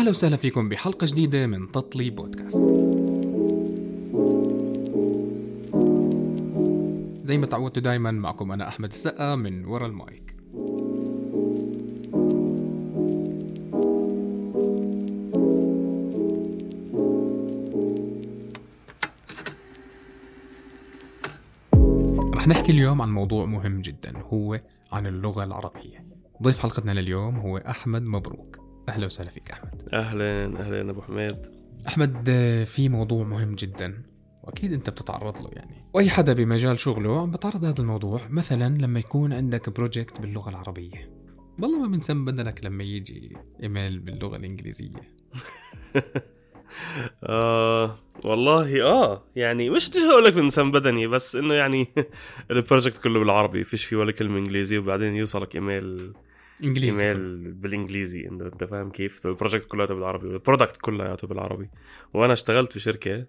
أهلا 0.00 0.10
وسهلا 0.10 0.36
فيكم 0.36 0.68
بحلقة 0.68 1.06
جديدة 1.10 1.46
من 1.46 1.72
تطلي 1.72 2.10
بودكاست. 2.10 2.56
زي 7.22 7.38
ما 7.38 7.46
تعودتوا 7.46 7.82
دايما 7.82 8.10
معكم 8.10 8.52
أنا 8.52 8.68
أحمد 8.68 8.88
السقا 8.88 9.36
من 9.36 9.64
ورا 9.64 9.86
المايك. 9.86 10.34
رح 22.34 22.48
نحكي 22.48 22.72
اليوم 22.72 23.02
عن 23.02 23.10
موضوع 23.10 23.44
مهم 23.44 23.80
جدا 23.80 24.18
هو 24.18 24.60
عن 24.92 25.06
اللغة 25.06 25.44
العربية. 25.44 26.04
ضيف 26.42 26.58
حلقتنا 26.58 26.92
لليوم 26.92 27.36
هو 27.36 27.58
أحمد 27.58 28.02
مبروك. 28.02 28.59
أهلا 28.90 29.06
وسهلا 29.06 29.30
فيك 29.30 29.50
أحمد. 29.50 29.88
أهلا 29.92 30.44
أهلا 30.60 30.90
أبو 30.90 31.02
حميد. 31.02 31.36
أحمد 31.88 32.24
آه، 32.28 32.64
في 32.64 32.88
موضوع 32.88 33.24
مهم 33.24 33.54
جدا 33.54 34.02
وأكيد 34.44 34.72
أنت 34.72 34.90
بتتعرض 34.90 35.38
له 35.42 35.50
يعني. 35.52 35.84
وأي 35.94 36.10
حدا 36.10 36.32
بمجال 36.32 36.78
شغله 36.78 37.20
عم 37.20 37.30
بتعرض 37.30 37.64
هذا 37.64 37.80
الموضوع 37.80 38.28
مثلا 38.28 38.78
لما 38.78 38.98
يكون 39.00 39.32
عندك 39.32 39.70
بروجكت 39.70 40.20
باللغة 40.20 40.50
العربية. 40.50 41.10
والله 41.62 41.78
ما 41.78 41.86
بنسم 41.86 42.24
بدنك 42.24 42.64
لما 42.64 42.84
يجي 42.84 43.36
إيميل 43.62 43.98
باللغة 43.98 44.36
الإنجليزية. 44.36 44.92
آه 47.24 47.94
والله 48.24 48.82
آه 48.86 49.24
يعني 49.36 49.70
مش 49.70 49.88
بدي 49.88 49.98
أقول 49.98 50.24
لك 50.24 50.32
بنسم 50.32 50.70
بدني 50.70 51.06
بس 51.06 51.36
إنه 51.36 51.54
يعني 51.54 51.86
ال 52.50 52.56
project 52.56 52.98
كله 52.98 53.18
بالعربي 53.18 53.64
فيش 53.64 53.84
فيه 53.84 53.96
ولا 53.96 54.12
كلمة 54.12 54.38
انجليزي 54.38 54.78
وبعدين 54.78 55.14
يوصلك 55.14 55.54
إيميل 55.54 56.12
إنجليزي 56.64 57.08
ايميل 57.08 57.52
بالانجليزي. 57.52 58.28
انت 58.28 58.64
فاهم 58.64 58.90
كيف؟ 58.90 59.26
ال 59.26 59.31
project 59.31 59.64
كلياته 59.64 59.94
بالعربي. 59.94 60.26
وال 60.26 60.37
product 60.37 60.76
كلياته 60.76 61.28
بالعربي. 61.28 61.70
وأنا 62.14 62.32
اشتغلت 62.32 62.74
بشركه 62.74 63.26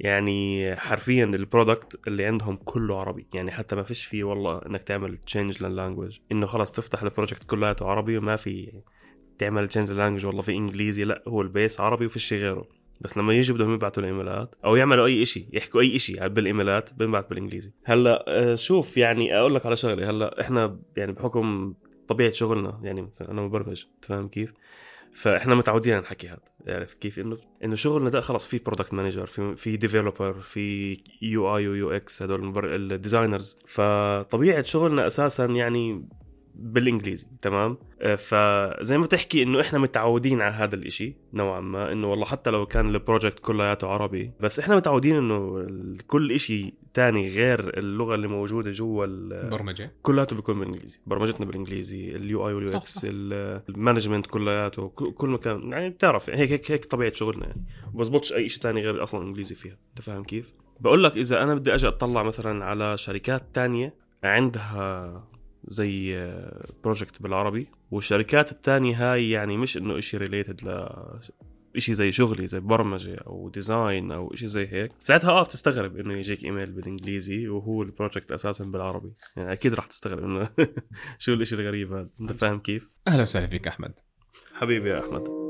يعني 0.00 0.76
حرفيا 0.76 1.24
ال 1.24 1.33
product 1.33 2.00
اللي 2.08 2.24
عندهم 2.24 2.56
كله 2.56 3.00
عربي. 3.00 3.26
يعني 3.34 3.50
حتى 3.50 3.76
ما 3.76 3.82
فيش 3.82 4.04
فيه 4.04 4.24
والله 4.24 4.60
انك 4.66 4.82
تعمل 4.82 5.16
change 5.16 5.64
لل 5.64 5.75
language 5.75 6.18
انه 6.32 6.46
خلص 6.46 6.72
تفتح 6.72 7.02
ال 7.02 7.07
project 7.07 7.44
كلياته 7.44 7.86
عربي 7.86 8.18
وما 8.18 8.36
في 8.36 8.82
تعمل 9.38 9.68
change 9.68 9.90
لل 9.90 9.97
language 9.97 10.26
والله 10.26 10.42
في 10.42 10.52
انجليزي. 10.52 11.04
لا 11.04 11.22
هو 11.28 11.42
ال 11.42 11.50
base 11.50 11.80
عربي 11.80 12.06
وفيش 12.06 12.32
غيره. 12.32 12.78
بس 13.00 13.18
لما 13.18 13.34
يجوا 13.34 13.56
بدهم 13.56 13.74
يبعتوا 13.74 14.02
الايميلات 14.02 14.54
أو 14.64 14.76
يعملوا 14.76 15.06
أي 15.06 15.26
شيء 15.26 15.46
يحكوا 15.52 15.80
أي 15.80 15.98
شيء 15.98 16.28
بالإيميلات 16.28 16.94
بنبعت 16.94 17.28
بالإنجليزي. 17.28 17.72
هلأ 17.84 18.24
آه، 18.28 18.54
شوف 18.54 18.96
يعني 18.96 19.38
أقول 19.38 19.54
لك 19.54 19.66
على 19.66 19.76
شغلة. 19.76 20.10
هلأ 20.10 20.40
إحنا 20.40 20.80
يعني 20.96 21.12
بحكم 21.12 21.74
طبيعة 22.08 22.32
شغلنا 22.32 22.80
يعني 22.82 23.02
مثلا 23.02 23.30
أنا 23.30 23.42
مبرمج 23.42 23.84
أنت 23.94 24.04
فاهم 24.04 24.28
كيف؟ 24.28 24.52
فإحنا 25.14 25.54
متعودين 25.54 25.92
على 25.92 26.02
الحكي 26.02 26.28
هذا 26.28 26.38
عرفت 26.68 26.98
كيف؟ 26.98 27.18
إنه 27.18 27.38
إنه 27.64 27.74
شغلنا 27.74 28.10
ده 28.10 28.20
خلص 28.20 28.46
في 28.46 28.58
product 28.58 28.94
manager 28.94 29.26
في 29.26 29.56
في 29.56 29.76
developer 29.76 30.40
في 30.40 30.96
UI 31.22 31.56
و 31.56 31.68
UX 31.68 32.22
هدول 32.22 32.64
ال 32.92 32.99
designers 32.99 33.58
فطبيعة 33.66 34.62
شغلنا 34.62 35.06
أساسا 35.06 35.44
يعني 35.44 36.08
بالإنجليزي 36.58 37.26
تمام؟ 37.42 37.78
آه، 38.00 38.14
فزي 38.14 38.98
ما 38.98 39.04
بتحكي 39.04 39.42
إنه 39.42 39.60
إحنا 39.60 39.78
متعودين 39.78 40.40
على 40.40 40.54
هذا 40.54 40.74
الإشي 40.74 41.16
نوعا 41.32 41.60
ما 41.60 41.92
إنه 41.92 42.10
والله 42.10 42.24
حتى 42.24 42.50
لو 42.50 42.66
كان 42.66 42.88
ال 42.94 42.99
project 42.99 43.38
كلياته 43.40 43.86
عربي 43.88 44.30
بس 44.40 44.58
إحنا 44.58 44.76
متعودين 44.76 45.16
إنه 45.16 45.66
كل 46.06 46.32
إشي 46.32 46.74
تاني 46.94 47.28
غير 47.28 47.78
اللغة 47.78 48.14
اللي 48.14 48.28
موجودة 48.28 48.70
جوا 48.70 49.04
ال- 49.04 49.50
برمجة. 49.50 49.92
كلياته 50.02 50.36
بيكون 50.36 50.58
بالإنجليزي. 50.58 50.98
برمجتنا 51.06 51.46
بالإنجليزي 51.46 52.16
ال 52.16 52.48
UI 52.48 52.54
وال 52.54 52.76
UX 52.78 53.06
ال 53.68 53.73
management 53.73 54.26
كلياته 54.26 54.88
كل 54.88 55.28
مكان. 55.28 55.72
يعني 55.72 55.90
بتعرف 55.90 56.30
هيك 56.30 56.52
هيك 56.52 56.70
هيك 56.70 56.84
طبيعة 56.84 57.12
شغلنا 57.12 57.46
يعني. 57.46 57.64
بزبطش 57.94 58.32
أي 58.32 58.48
شيء 58.48 58.62
تاني 58.62 58.80
غير 58.80 59.02
أصلا 59.02 59.22
إنجليزي 59.26 59.54
فيها. 59.54 59.76
أنت 59.90 60.00
فاهم 60.02 60.24
كيف؟ 60.24 60.52
بقول 60.80 61.04
لك 61.04 61.16
إذا 61.16 61.42
أنا 61.42 61.54
بدي 61.54 61.74
أجي 61.74 61.88
أطلع 61.88 62.22
مثلا 62.22 62.64
على 62.64 62.96
شركات 62.96 63.42
تانية 63.54 63.94
عندها 64.24 65.24
زي 65.70 66.16
project 66.84 67.22
بالعربي. 67.22 67.66
والشركات 67.90 68.52
التانية 68.52 69.12
هاي 69.12 69.30
يعني 69.30 69.56
مش 69.56 69.76
إنه 69.76 69.98
إشي 69.98 70.16
related 70.16 70.64
ل 70.64 70.88
إشي 71.76 71.94
زي 71.94 72.12
شغلي 72.12 72.46
زي 72.46 72.60
برمجة 72.60 73.14
أو 73.14 73.48
design 73.48 74.12
أو 74.12 74.34
إشي 74.34 74.46
زي 74.46 74.66
هيك. 74.66 74.92
ساعتها 75.02 75.30
آه 75.30 75.42
بتستغرب 75.42 75.96
إنه 75.96 76.14
يجيك 76.14 76.44
إيميل 76.44 76.72
بالإنجليزي 76.72 77.48
وهو 77.48 77.82
ال 77.82 77.88
project 77.88 78.32
أساسا 78.32 78.64
بالعربي. 78.64 79.12
يعني 79.36 79.52
أكيد 79.52 79.74
راح 79.74 79.86
تستغرب 79.86 80.24
إنه 80.24 80.48
شو 81.18 81.32
الإشي 81.32 81.54
الغريب 81.54 81.92
هذا. 81.92 82.10
أنت 82.20 82.32
فاهم 82.32 82.58
كيف؟ 82.58 82.90
أهلا 83.08 83.22
وسهلا 83.22 83.46
فيك 83.46 83.68
أحمد. 83.68 83.94
حبيبي 84.54 84.88
يا 84.90 85.00
أحمد. 85.00 85.48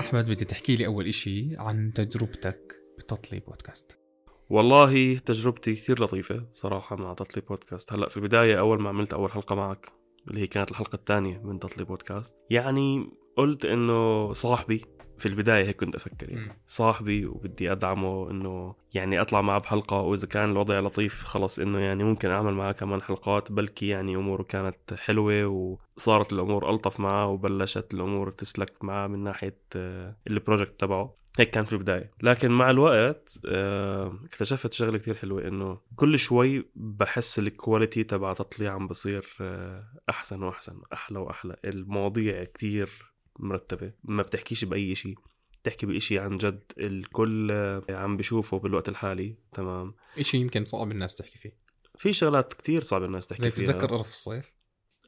أحمد 0.00 0.30
بدي 0.30 0.44
تحكي 0.44 0.76
لي 0.76 0.86
أول 0.86 1.06
إشي 1.06 1.56
عن 1.56 1.92
تجربتك 1.92 2.76
بتطلي 2.98 3.40
بودكاست. 3.40 4.01
والله 4.50 5.18
تجربتي 5.18 5.74
كثير 5.74 6.02
لطيفة 6.02 6.44
صراحة 6.52 6.96
مع 6.96 7.14
تطلي 7.14 7.42
بودكاست 7.48 7.92
هلأ 7.92 8.08
في 8.08 8.16
البداية 8.16 8.58
أول 8.58 8.82
ما 8.82 8.88
عملت 8.88 9.12
أول 9.12 9.32
حلقة 9.32 9.56
معك 9.56 9.92
اللي 10.28 10.40
هي 10.40 10.46
كانت 10.46 10.70
الحلقة 10.70 10.96
الثانية 10.96 11.40
من 11.44 11.58
تطلي 11.58 11.84
بودكاست 11.84 12.36
يعني 12.50 13.10
قلت 13.36 13.64
إنه 13.64 14.32
صاحبي 14.32 14.84
في 15.18 15.26
البداية 15.28 15.64
هيك 15.64 15.76
كنت 15.76 15.94
أفكر 15.94 16.30
يعني. 16.30 16.62
صاحبي 16.66 17.26
وبدي 17.26 17.72
أدعمه 17.72 18.30
إنه 18.30 18.74
يعني 18.94 19.20
أطلع 19.20 19.40
معه 19.40 19.58
بحلقة 19.58 20.00
وإذا 20.00 20.26
كان 20.26 20.50
الوضع 20.50 20.80
لطيف 20.80 21.24
خلص 21.24 21.58
إنه 21.58 21.78
يعني 21.78 22.04
ممكن 22.04 22.30
أعمل 22.30 22.54
معه 22.54 22.72
كمان 22.72 23.02
حلقات 23.02 23.52
بلكي 23.52 23.88
يعني 23.88 24.16
أموره 24.16 24.42
كانت 24.42 24.94
حلوة 24.94 25.46
وصارت 25.46 26.32
الأمور 26.32 26.70
ألطف 26.70 27.00
معه 27.00 27.26
وبلشت 27.26 27.94
الأمور 27.94 28.30
تسلك 28.30 28.84
معه 28.84 29.06
من 29.06 29.24
ناحية 29.24 29.58
آه، 29.76 30.16
ال 30.26 30.33
project 30.33 30.80
تبعه 30.80 31.14
هيك 31.38 31.50
كان 31.50 31.64
في 31.64 31.72
البداية. 31.72 32.10
لكن 32.22 32.50
مع 32.50 32.70
الوقت 32.70 33.40
آه، 33.46 34.18
اكتشفت 34.24 34.72
شغلة 34.72 34.98
كتير 34.98 35.14
حلوة 35.14 35.48
إنه 35.48 35.80
كل 35.96 36.18
شوي 36.18 36.70
بحس 36.74 37.38
ال 37.38 37.46
quality 37.46 38.04
تبع 38.04 38.32
تطليع 38.32 38.72
عم 38.72 38.86
بصير 38.86 39.26
آه، 39.40 39.84
أحسن 40.10 40.42
وأحسن 40.42 40.80
أحلى 40.92 41.18
وأحلى. 41.18 41.56
المواضيع 41.64 42.44
كتير 42.44 43.12
مرتبة 43.38 43.92
ما 44.04 44.22
بتحكيش 44.22 44.64
بأي 44.64 44.94
شيء 44.94 45.14
بتحكي 45.62 45.86
بإشي 45.86 46.18
عن 46.18 46.36
جد 46.36 46.62
الكل 46.78 47.50
آه، 47.52 47.82
عم 47.90 48.16
بشوفه 48.16 48.58
بالوقت 48.58 48.88
الحالي. 48.88 49.36
تمام. 49.52 49.94
إشي 50.18 50.36
يمكن 50.36 50.64
صعب 50.64 50.90
الناس 50.90 51.14
تحكي 51.16 51.38
فيه. 51.38 51.56
في 51.98 52.12
شغلات 52.12 52.52
كتير 52.52 52.82
صعب 52.82 53.02
الناس 53.02 53.26
تحكي 53.26 53.42
زي 53.42 53.50
فيها. 53.50 53.64
بتتذكر 53.64 53.86
قرف 53.96 54.08
الصيف؟ 54.08 54.52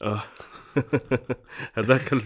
آه. 0.03 0.23
هذاك 1.79 2.13
ال... 2.13 2.23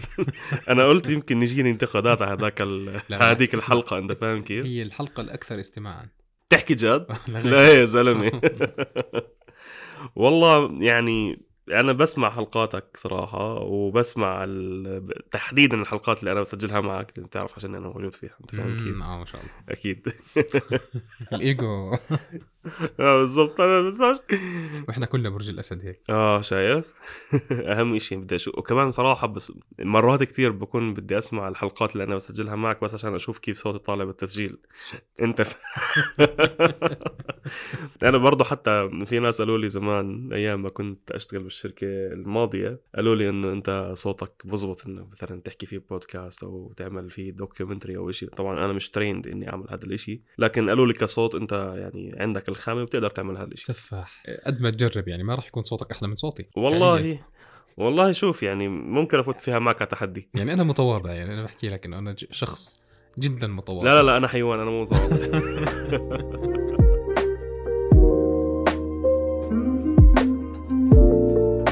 أنا 0.69 0.87
قلت 0.87 1.09
يمكن 1.09 1.39
نجيني 1.39 1.71
انتقادات 1.71 2.21
على 2.21 2.31
هذاك 2.33 2.61
ال... 2.61 3.01
هذيك. 3.11 3.53
الحلقة 3.53 3.97
أنت 3.97 4.11
فاهم 4.11 4.43
كيف؟ 4.43 4.65
هي 4.65 4.83
الحلقة 4.83 5.21
الأكثر 5.21 5.59
استماعا 5.59 6.07
تحكي 6.49 6.73
جد؟ 6.73 7.07
لا 7.27 7.39
لا 7.39 7.73
يا 7.79 7.85
زلمة 7.85 8.41
والله 10.15 10.77
يعني 10.81 11.48
أنا 11.71 11.93
بسمع 11.93 12.29
حلقاتك 12.29 12.97
صراحة 12.97 13.53
وبسمع 13.59 14.43
ال... 14.43 15.29
تحديدا 15.31 15.81
الحلقات 15.81 16.19
اللي 16.19 16.31
أنا 16.31 16.41
بسجلها 16.41 16.81
معك 16.81 17.13
لأن 17.17 17.25
بتعرف 17.25 17.55
عشان 17.55 17.75
أنا 17.75 17.87
موجود 17.87 18.13
فيها 18.13 18.35
أنت 18.41 18.55
فاهم 18.55 18.77
كيف؟ 18.77 19.01
آه 19.01 19.19
ما 19.19 19.25
شاء 19.25 19.41
الله. 19.41 19.51
أكيد. 19.69 20.07
الإيجو. 21.33 21.93
آه 22.99 23.19
بالضبط. 23.19 23.61
أنا 23.61 23.89
بسمعش. 23.89 24.17
وإحنا 24.87 25.05
كلنا 25.05 25.29
برج 25.29 25.49
الأسد 25.49 25.85
هيك. 25.85 26.01
آه 26.09 26.41
شايف؟ 26.41 26.85
أهم 27.51 27.99
شيء 27.99 28.17
بدي 28.17 28.35
أشوف. 28.35 28.57
وكمان 28.57 28.91
صراحة 28.91 29.27
بس 29.27 29.53
مرات 29.79 30.23
كثير 30.23 30.51
بكون 30.51 30.93
بدي 30.93 31.17
أسمع 31.17 31.47
الحلقات 31.47 31.93
اللي 31.93 32.03
أنا 32.03 32.15
بسجلها 32.15 32.55
معك 32.55 32.83
بس 32.83 32.93
عشان 32.93 33.15
أشوف 33.15 33.37
كيف 33.37 33.57
صوتي 33.57 33.79
طالع 33.79 34.03
بالتسجيل. 34.03 34.57
أنت 35.21 35.41
ف... 35.41 35.55
أنا 38.03 38.17
برضه 38.17 38.43
حتى 38.45 38.89
في 39.05 39.19
ناس 39.19 39.41
قالوا 39.41 39.57
لي 39.57 39.69
زمان 39.69 40.33
أيام 40.33 40.61
ما 40.61 40.69
كنت 40.69 41.11
أشتغل 41.11 41.43
بالشركة 41.59 41.87
الماضية 41.87 42.79
قالوا 42.95 43.15
لي 43.15 43.29
إنه 43.29 43.51
أنت 43.51 43.91
صوتك 43.93 44.31
بزبط 44.45 44.85
إنه 44.85 45.07
مثلا 45.11 45.41
تحكي 45.41 45.65
فيه 45.65 45.83
بودكاست 45.89 46.43
أو 46.43 46.73
تعمل 46.77 47.11
فيه 47.11 47.31
documentary 47.31 47.97
أو 47.97 48.11
شيء 48.11 48.29
طبعا 48.29 48.65
أنا 48.65 48.73
مش 48.73 48.89
trained 48.89 49.27
إني 49.27 49.49
أعمل 49.49 49.65
هذا 49.69 49.85
الإشي 49.85 50.21
لكن 50.37 50.69
قالوا 50.69 50.87
لي 50.87 50.93
كصوت 50.93 51.35
أنت 51.35 51.73
يعني 51.77 52.15
عندك 52.17 52.49
الخامة 52.49 52.81
وبتقدر 52.81 53.09
تعمل 53.09 53.37
هذا 53.37 53.47
الإشي. 53.47 53.63
سفاح. 53.63 54.23
قد 54.45 54.61
ما 54.61 54.69
تجرب 54.69 55.07
يعني 55.07 55.23
ما 55.23 55.35
راح 55.35 55.47
يكون 55.47 55.63
صوتك 55.63 55.91
أحلى 55.91 56.07
من 56.07 56.15
صوتي. 56.15 56.45
والله 56.55 57.19
والله 57.77 58.11
شوف 58.11 58.43
يعني 58.43 58.67
ممكن 58.67 59.19
أفوت 59.19 59.39
فيها 59.39 59.59
معك 59.59 59.79
تحدي 59.79 60.29
يعني 60.35 60.53
أنا 60.53 60.63
متواضع 60.63 61.13
يعني 61.13 61.33
أنا 61.33 61.43
بحكي 61.43 61.69
لك 61.69 61.85
إنه 61.85 61.99
أنا 61.99 62.15
شخص 62.31 62.81
جدا 63.19 63.47
متواضع. 63.47 63.83
لا 63.83 64.01
لا 64.01 64.03
لا 64.03 64.17
أنا 64.17 64.27
حيوان 64.27 64.59
أنا 64.59 64.69
مو 64.69 64.83
متواضع. 64.83 65.15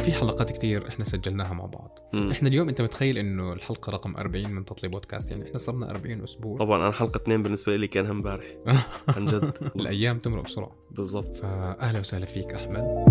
في 0.07 0.13
حلقات 0.13 0.51
كتير 0.51 0.87
إحنا 0.87 1.05
سجلناها 1.05 1.53
مع 1.53 1.65
بعض. 1.65 1.99
مم. 2.13 2.31
إحنا 2.31 2.47
اليوم 2.49 2.69
أنت 2.69 2.81
متخيل 2.81 3.17
إنه 3.17 3.53
الحلقة 3.53 3.91
رقم 3.91 4.17
40 4.17 4.49
من 4.51 4.65
تطلي 4.65 4.89
بودكاست؟ 4.89 5.31
يعني 5.31 5.43
إحنا 5.47 5.57
صرنا 5.57 5.89
40 5.89 6.23
أسبوع. 6.23 6.57
طبعا 6.57 6.83
أنا 6.83 6.91
حلقة 6.91 7.17
اثنين 7.17 7.43
بالنسبة 7.43 7.75
لي 7.75 7.87
كانها 7.87 8.11
امبارح 8.11 8.45
عن 9.15 9.25
جد. 9.25 9.53
الأيام 9.75 10.19
تمرق 10.19 10.43
بسرعة. 10.43 10.75
بالضبط. 10.91 11.37
فاهلا 11.37 11.99
وسهلا 11.99 12.25
فيك 12.25 12.53
أحمد. 12.53 13.05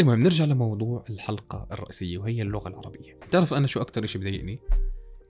المهم 0.00 0.20
نرجع 0.20 0.44
لموضوع 0.44 1.04
الحلقة 1.10 1.66
الرئيسية 1.72 2.18
وهي 2.18 2.42
اللغة 2.42 2.68
العربية. 2.68 3.14
بتعرف 3.28 3.54
أنا 3.54 3.66
شو 3.66 3.80
أكتر 3.80 4.04
إشي 4.04 4.18
بضايقني؟ 4.18 4.58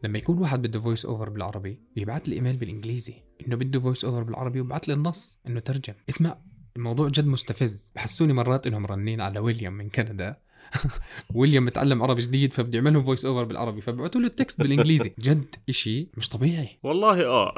لما 0.03 0.19
يكون 0.19 0.39
واحد 0.39 0.62
بده 0.62 0.81
voice 0.81 1.06
over 1.06 1.29
بالعربي 1.31 1.81
بيبعت 1.97 2.29
لي 2.29 2.35
إيميل 2.37 2.56
بالإنجليزي 2.56 3.15
إنه 3.47 3.56
بده 3.56 3.81
voice 3.81 4.05
over 4.05 4.23
بالعربي 4.23 4.61
وبعت 4.61 4.89
لي 4.89 4.95
النص 4.95 5.39
إنه 5.47 5.61
ترجم. 5.61 5.95
اسمع. 6.09 6.39
الموضوع 6.76 7.09
جد 7.09 7.26
مستفز. 7.26 7.91
بحسوني 7.94 8.32
مرات 8.32 8.67
إنهم 8.67 8.87
رنين 8.87 9.21
على 9.21 9.38
ويليام 9.38 9.73
من 9.73 9.88
كندا. 9.88 10.37
ويليام 11.35 11.65
متعلم 11.65 12.03
عربي 12.03 12.21
جديد 12.21 12.53
فبده 12.53 12.79
يعمل 12.79 12.93
لهم 12.93 13.05
voice 13.05 13.25
over 13.25 13.44
بالعربي. 13.44 13.81
فبعتوا 13.81 14.21
له 14.21 14.26
ال 14.26 14.33
text 14.33 14.58
بالإنجليزي. 14.59 15.15
جد 15.26 15.55
إشي 15.69 16.09
مش 16.17 16.29
طبيعي. 16.29 16.69
والله 16.82 17.26
آه 17.26 17.55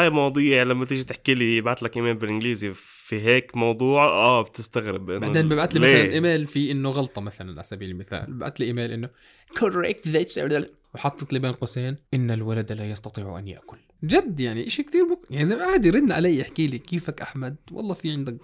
هاي 0.00 0.10
مواضيع 0.10 0.62
لما 0.62 0.84
تيجي 0.84 1.04
تحكي 1.04 1.34
لي 1.34 1.56
يبعث 1.56 1.82
لك 1.82 1.96
إيميل 1.96 2.14
بالإنجليزي 2.14 2.72
في 3.10 3.20
هيك 3.20 3.56
موضوع 3.56 4.04
آه 4.04 4.42
بتستغرب 4.42 5.10
إنه 5.10 5.18
بعدين 5.18 5.48
ببعت 5.48 5.74
لي؟ 5.74 5.80
مثلا 5.80 6.12
إيميل 6.12 6.46
في 6.46 6.70
إنه 6.70 6.90
غلطة 6.90 7.20
مثلا 7.20 7.52
على 7.52 7.62
سبيل 7.62 7.90
المثال. 7.90 8.26
ببعت 8.28 8.60
لي 8.60 8.66
إيميل 8.66 8.90
إنه 8.90 9.10
correct 9.58 10.08
this 10.12 10.40
وحطت 10.94 11.32
لي 11.32 11.38
بين 11.38 11.52
قوسين 11.52 11.96
إن 12.14 12.30
الولد 12.30 12.72
لا 12.72 12.90
يستطيع 12.90 13.38
أن 13.38 13.48
يأكل. 13.48 13.76
جد 14.04 14.40
يعني 14.40 14.70
شيء 14.70 14.86
كثير 14.86 15.04
بك... 15.04 15.18
يعني 15.30 15.46
زي 15.46 15.56
ما 15.56 15.64
عادي 15.64 15.90
رن 15.90 16.12
علي 16.12 16.38
يحكي 16.38 16.66
لي 16.66 16.78
كيفك 16.78 17.20
أحمد؟ 17.22 17.56
والله 17.72 17.94
في 17.94 18.10
عندك 18.10 18.36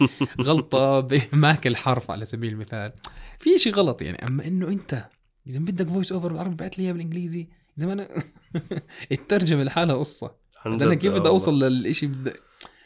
غلطة 0.46 1.00
بماكل 1.00 1.76
حرف 1.76 2.10
على 2.10 2.24
سبيل 2.24 2.52
المثال. 2.52 2.92
في 3.38 3.58
شيء 3.58 3.72
غلط 3.72 4.02
يعني. 4.02 4.26
أما 4.26 4.46
إنه 4.46 4.68
أنت 4.68 5.04
إذا 5.46 5.58
بدك 5.58 5.88
voice 5.88 6.12
over 6.12 6.28
بالعربي 6.28 6.54
بعت 6.54 6.78
لي 6.78 6.84
إياه 6.84 6.92
بالإنجليزي. 6.92 7.48
زي 7.76 7.86
ما 7.86 7.92
أنا 7.92 8.08
الترجمة 9.12 9.62
لحالها 9.62 9.96
قصة. 9.96 10.34
أنا 10.66 10.94
كيف 10.94 11.04
آه 11.04 11.08
بدي 11.10 11.18
والله. 11.18 11.28
اوصل 11.30 11.62
للشيء 11.64 12.08
بد... 12.08 12.32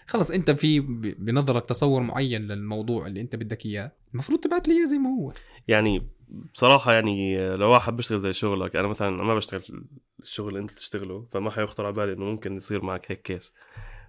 خلص 0.07 0.31
انت 0.31 0.51
في 0.51 0.81
بنظرك 1.19 1.65
تصور 1.65 2.03
معين 2.03 2.43
للموضوع 2.43 3.07
اللي 3.07 3.21
انت 3.21 3.37
بدك 3.37 3.67
اياه 3.67 3.93
المفروض 4.15 4.41
تبعت 4.41 4.69
لي 4.69 4.75
إياه 4.79 4.87
زي 4.87 4.99
ما 4.99 5.11
هو. 5.11 5.33
يعني 5.69 6.07
بصراحة 6.55 6.93
يعني 6.93 7.47
لو 7.57 7.71
واحد 7.71 7.97
بيشتغل 7.97 8.19
زي 8.21 8.33
شغلك 8.33 8.77
أنا 8.77 8.89
مثلا 8.89 9.11
ما 9.11 9.35
بشتغل 9.35 9.85
الشغل 10.23 10.49
اللي 10.49 10.61
أنت 10.61 10.71
تشتغله 10.71 11.27
فما 11.31 11.51
حيخطر 11.51 11.87
على 11.87 11.95
بالي 11.95 12.13
إنه 12.13 12.25
ممكن 12.25 12.57
يصير 12.57 12.85
معك 12.85 13.11
هيك 13.11 13.23
case 13.23 13.53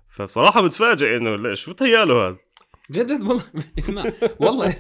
فبصراحة 0.08 0.62
متفاجئ 0.62 1.18
إنه 1.18 1.36
ليش؟ 1.36 1.70
بتهيأله 1.70 2.28
هذا. 2.28 2.38
جد 2.92 3.12
جد 3.14 3.22
والله. 3.22 3.44
اسمع 3.80 4.04
والله. 4.40 4.76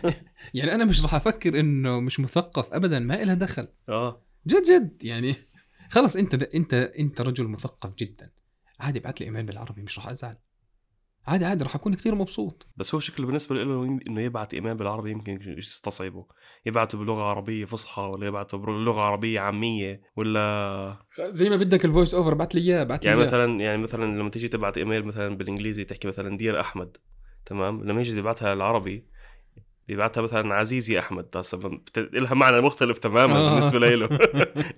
يعني 0.53 0.75
أنا 0.75 0.85
مش 0.85 1.03
راح 1.03 1.13
أفكر 1.13 1.59
إنه 1.59 1.99
مش 1.99 2.19
مثقف 2.19 2.73
ابدا 2.73 2.99
ما 2.99 3.23
إلها 3.23 3.35
دخل. 3.35 3.67
آه. 3.89 4.21
جد 4.47 4.63
جد. 4.63 5.03
يعني 5.03 5.35
خلص 5.89 6.15
أنت 6.15 6.33
أنت 6.33 6.73
أنت 6.73 7.21
رجل 7.21 7.47
مثقف 7.47 7.95
جدا. 7.95 8.31
عادي 8.79 8.99
ابعت 8.99 9.19
لي 9.21 9.25
إيميل 9.25 9.45
بالعربي 9.45 9.81
مش 9.81 9.99
راح 9.99 10.07
أزعل. 10.07 10.35
عادي 11.27 11.45
عادي 11.45 11.63
راح 11.63 11.75
أكون 11.75 11.94
كثير 11.95 12.15
مبسوط. 12.15 12.68
بس 12.77 12.94
هو 12.94 13.00
شكله 13.00 13.25
بالنسبة 13.25 13.56
له 13.56 14.00
إنه 14.07 14.21
يبعت 14.21 14.53
إيميل 14.53 14.75
بالعربي 14.75 15.12
يمكن 15.12 15.39
يستصعبه. 15.57 16.25
يبعته 16.65 16.97
بلغة 16.97 17.21
عربية 17.21 17.65
فصحى 17.65 18.01
ولا 18.01 18.27
يبعته 18.27 18.57
بلغة 18.57 19.01
عربية 19.01 19.39
عامية 19.39 20.01
ولا 20.15 20.97
زي 21.19 21.50
ما 21.50 21.56
بدك 21.56 21.85
ال 21.85 21.90
voice 21.90 22.13
over 22.13 22.33
بعت 22.33 22.56
لي 22.56 22.62
إياه 22.62 22.83
بعت 22.83 23.03
لي 23.03 23.09
يعني 23.09 23.21
إياه. 23.21 23.27
مثلا 23.27 23.59
يعني 23.59 23.77
مثلا 23.77 24.19
لما 24.19 24.29
تيجي 24.29 24.47
تبعت 24.47 24.77
إيميل 24.77 25.06
مثلا 25.06 25.38
بالإنجليزي 25.38 25.83
تحكي 25.83 26.07
مثلا 26.07 26.38
dear 26.38 26.59
أحمد. 26.59 26.97
تمام؟ 27.45 27.83
لما 27.83 28.01
يجي 28.01 28.18
يبعتها 28.18 28.53
العربي 28.53 29.07
بيبعتها 29.88 30.22
مثلا 30.22 30.54
عزيزي 30.54 31.00
أحمد 31.00 31.44
لها 31.98 32.34
معنى 32.34 32.62
مختلف 32.62 32.98
تماما 32.98 33.36
آه. 33.36 33.50
بالنسبة 33.50 33.80
له. 33.80 34.06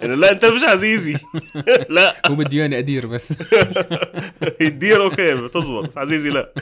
انه 0.03 0.15
لا 0.21 0.31
أنت 0.31 0.45
مش 0.45 0.63
عزيزي. 0.63 1.17
لا. 1.89 2.21
هو 2.29 2.35
بده 2.35 2.51
اياني 2.51 2.77
أدير 2.79 3.07
بس. 3.07 3.33
الدير 4.61 5.03
أوكي 5.03 5.35
بتزبط 5.35 5.87
بس 5.87 5.97
عزيزي 5.97 6.29
لا. 6.29 6.53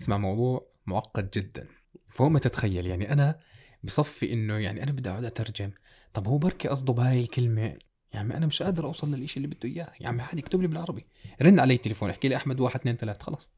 اسمع 0.00 0.18
موضوع 0.18 0.70
معقد 0.86 1.30
جدا. 1.30 1.68
فوق 2.12 2.28
ما 2.28 2.38
تتخيل 2.38 2.86
يعني 2.86 3.12
أنا 3.12 3.38
بصفي 3.82 4.32
إنه 4.32 4.58
يعني 4.58 4.82
أنا 4.82 4.92
بدي 4.92 5.10
أقعد 5.10 5.24
أترجم. 5.24 5.70
طب 6.14 6.28
هو 6.28 6.38
بركي 6.38 6.68
قصده 6.68 6.92
بهاي 6.92 7.20
الكلمة؟ 7.20 7.78
يا 8.14 8.18
عمي 8.18 8.36
أنا 8.36 8.46
مش 8.46 8.62
قادر 8.62 8.84
أوصل 8.84 9.14
للإشي 9.14 9.36
اللي 9.36 9.48
بده 9.48 9.68
إياه. 9.68 9.92
يا 10.00 10.08
عمي 10.08 10.22
عادي 10.22 10.40
اكتب 10.40 10.60
لي 10.62 10.66
بالعربي. 10.68 11.06
رن 11.42 11.60
علي 11.60 11.78
تليفون 11.78 12.10
احكي 12.10 12.28
لي 12.28 12.36
أحمد 12.36 12.60
واحد 12.60 12.80
اثنين 12.80 12.96
ثلاث 12.96 13.22
خلاص. 13.22 13.50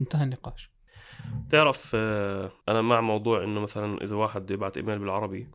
انتهى 0.00 0.24
النقاش. 0.24 0.73
تعرف 1.50 1.92
آه، 1.94 2.52
أنا 2.68 2.82
مع 2.82 3.00
موضوع 3.00 3.44
إنه 3.44 3.60
مثلا 3.60 4.02
إذا 4.02 4.16
واحد 4.16 4.42
بده 4.42 4.54
يبعت 4.54 4.76
إيميل 4.76 4.98
بالعربي. 4.98 5.48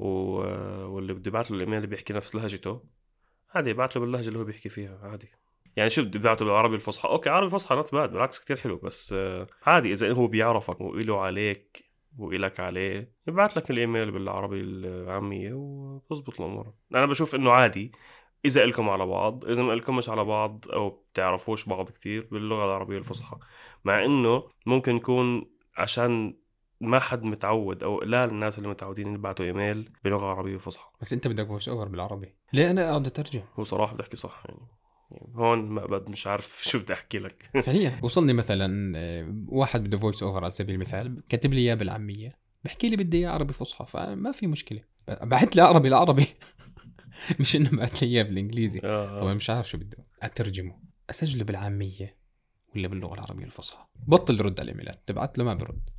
آه، 0.00 0.86
واللي 0.86 1.14
بده 1.14 1.28
يبعت 1.28 1.50
له 1.50 1.56
الإيميل 1.56 1.86
بيحكي 1.86 2.12
نفس 2.12 2.34
لهجته 2.34 2.82
عادي 3.54 3.70
يبعت 3.70 3.96
له 3.96 4.02
باللهجة 4.02 4.28
اللي 4.28 4.38
هو 4.38 4.44
بيحكي 4.44 4.68
فيها 4.68 4.98
عادي 5.02 5.28
يعني 5.76 5.90
شو 5.90 6.04
بده 6.04 6.20
يبعته 6.20 6.44
بالعربي 6.44 6.74
الفصحى 6.74 7.08
okay 7.08 7.30
عربي 7.30 7.50
فصحى 7.50 7.74
not 7.74 7.92
bad 7.92 8.12
بالعكس 8.12 8.38
كتير 8.38 8.56
حلو 8.56 8.76
بس 8.76 9.12
آه، 9.12 9.46
عادي 9.66 9.92
إذا 9.92 10.12
هو 10.12 10.26
بيعرفك 10.26 10.80
وإله 10.80 11.20
عليك 11.20 11.84
وإلك 12.18 12.60
عليه 12.60 13.14
يبعت 13.26 13.56
لك 13.56 13.70
الإيميل 13.70 14.10
بالعربي 14.10 14.60
العامية 14.60 15.52
وبتزبط 15.54 16.40
الأمور 16.40 16.72
أنا 16.94 17.06
بشوف 17.06 17.34
إنه 17.34 17.50
عادي 17.50 17.92
إذا 18.44 18.64
إلكم 18.64 18.88
على 18.88 19.06
بعض 19.06 19.44
إذا 19.44 19.62
ما 19.62 19.72
إلكمش 19.72 20.08
على 20.08 20.24
بعض 20.24 20.60
أو 20.72 20.90
بتعرفوش 20.90 21.68
بعض 21.68 21.90
كتير 21.90 22.28
باللغة 22.32 22.64
العربية 22.64 22.98
الفصحى. 22.98 23.36
مع 23.84 24.04
إنه 24.04 24.42
ممكن 24.66 24.96
يكون 24.96 25.44
عشان 25.76 26.34
ما 26.80 26.98
حد 26.98 27.22
متعود 27.22 27.82
أو 27.82 27.98
قلال 27.98 28.30
الناس 28.30 28.58
اللي 28.58 28.68
متعودين 28.68 29.14
يبعتوا 29.14 29.44
إيميل 29.44 29.90
بلغة 30.04 30.26
عربية 30.26 30.56
فصحى. 30.56 30.90
بس 31.00 31.12
أنت 31.12 31.28
بدك 31.28 31.46
voice 31.46 31.68
over 31.68 31.88
بالعربي. 31.88 32.34
ليه 32.52 32.70
أنا 32.70 32.90
اقعد 32.90 33.06
اترجم 33.06 33.42
هو 33.58 33.64
صراحة 33.64 33.96
بحكي 33.96 34.16
صح 34.16 34.42
يعني. 34.48 34.60
يعني 35.10 35.32
هون 35.34 35.58
ما 35.58 35.86
بد 35.86 36.10
مش 36.10 36.26
عارف 36.26 36.60
شو 36.70 36.78
بدي 36.78 36.92
أحكي 36.92 37.18
لك. 37.18 37.50
فعليا. 37.66 37.98
وصلني 38.02 38.32
مثلا 38.32 38.92
آه، 38.96 39.34
واحد 39.48 39.84
بده 39.84 39.98
voice 39.98 40.22
over 40.22 40.42
على 40.44 40.50
سبيل 40.50 40.74
المثال 40.74 41.22
كاتب 41.28 41.54
لي 41.54 41.60
إياه 41.60 41.74
بالعامية 41.74 42.38
بحكي 42.64 42.88
لي 42.88 42.96
بدي 42.96 43.16
إياه 43.16 43.30
عربي 43.30 43.52
فصحى 43.52 43.86
فما 43.88 44.32
في 44.32 44.46
مشكلة. 44.46 44.80
بعت 45.22 45.56
لي 45.56 45.62
عربي 45.62 45.88
لعربي. 45.88 46.26
مش 47.40 47.56
إنه 47.56 47.70
بعت 47.70 48.02
لي 48.02 48.08
إياه 48.08 48.22
بالإنجليزي. 48.22 48.80
آه. 48.84 49.20
طبعا 49.20 49.34
مش 49.34 49.50
عارف 49.50 49.68
شو 49.68 49.78
بده. 49.78 49.98
أترجمه. 50.22 50.78
أسجله 51.10 51.44
بالعامية 51.44 52.16
ولا 52.76 52.88
باللغة 52.88 53.14
العربية 53.14 53.44
الفصحى. 53.44 53.86
بطل 54.06 54.34
يرد 54.34 54.60
على 54.60 54.70
الإيميلات. 54.70 55.02
تبعت 55.06 55.38
له 55.38 55.44
ما 55.44 55.54
برد 55.54 55.90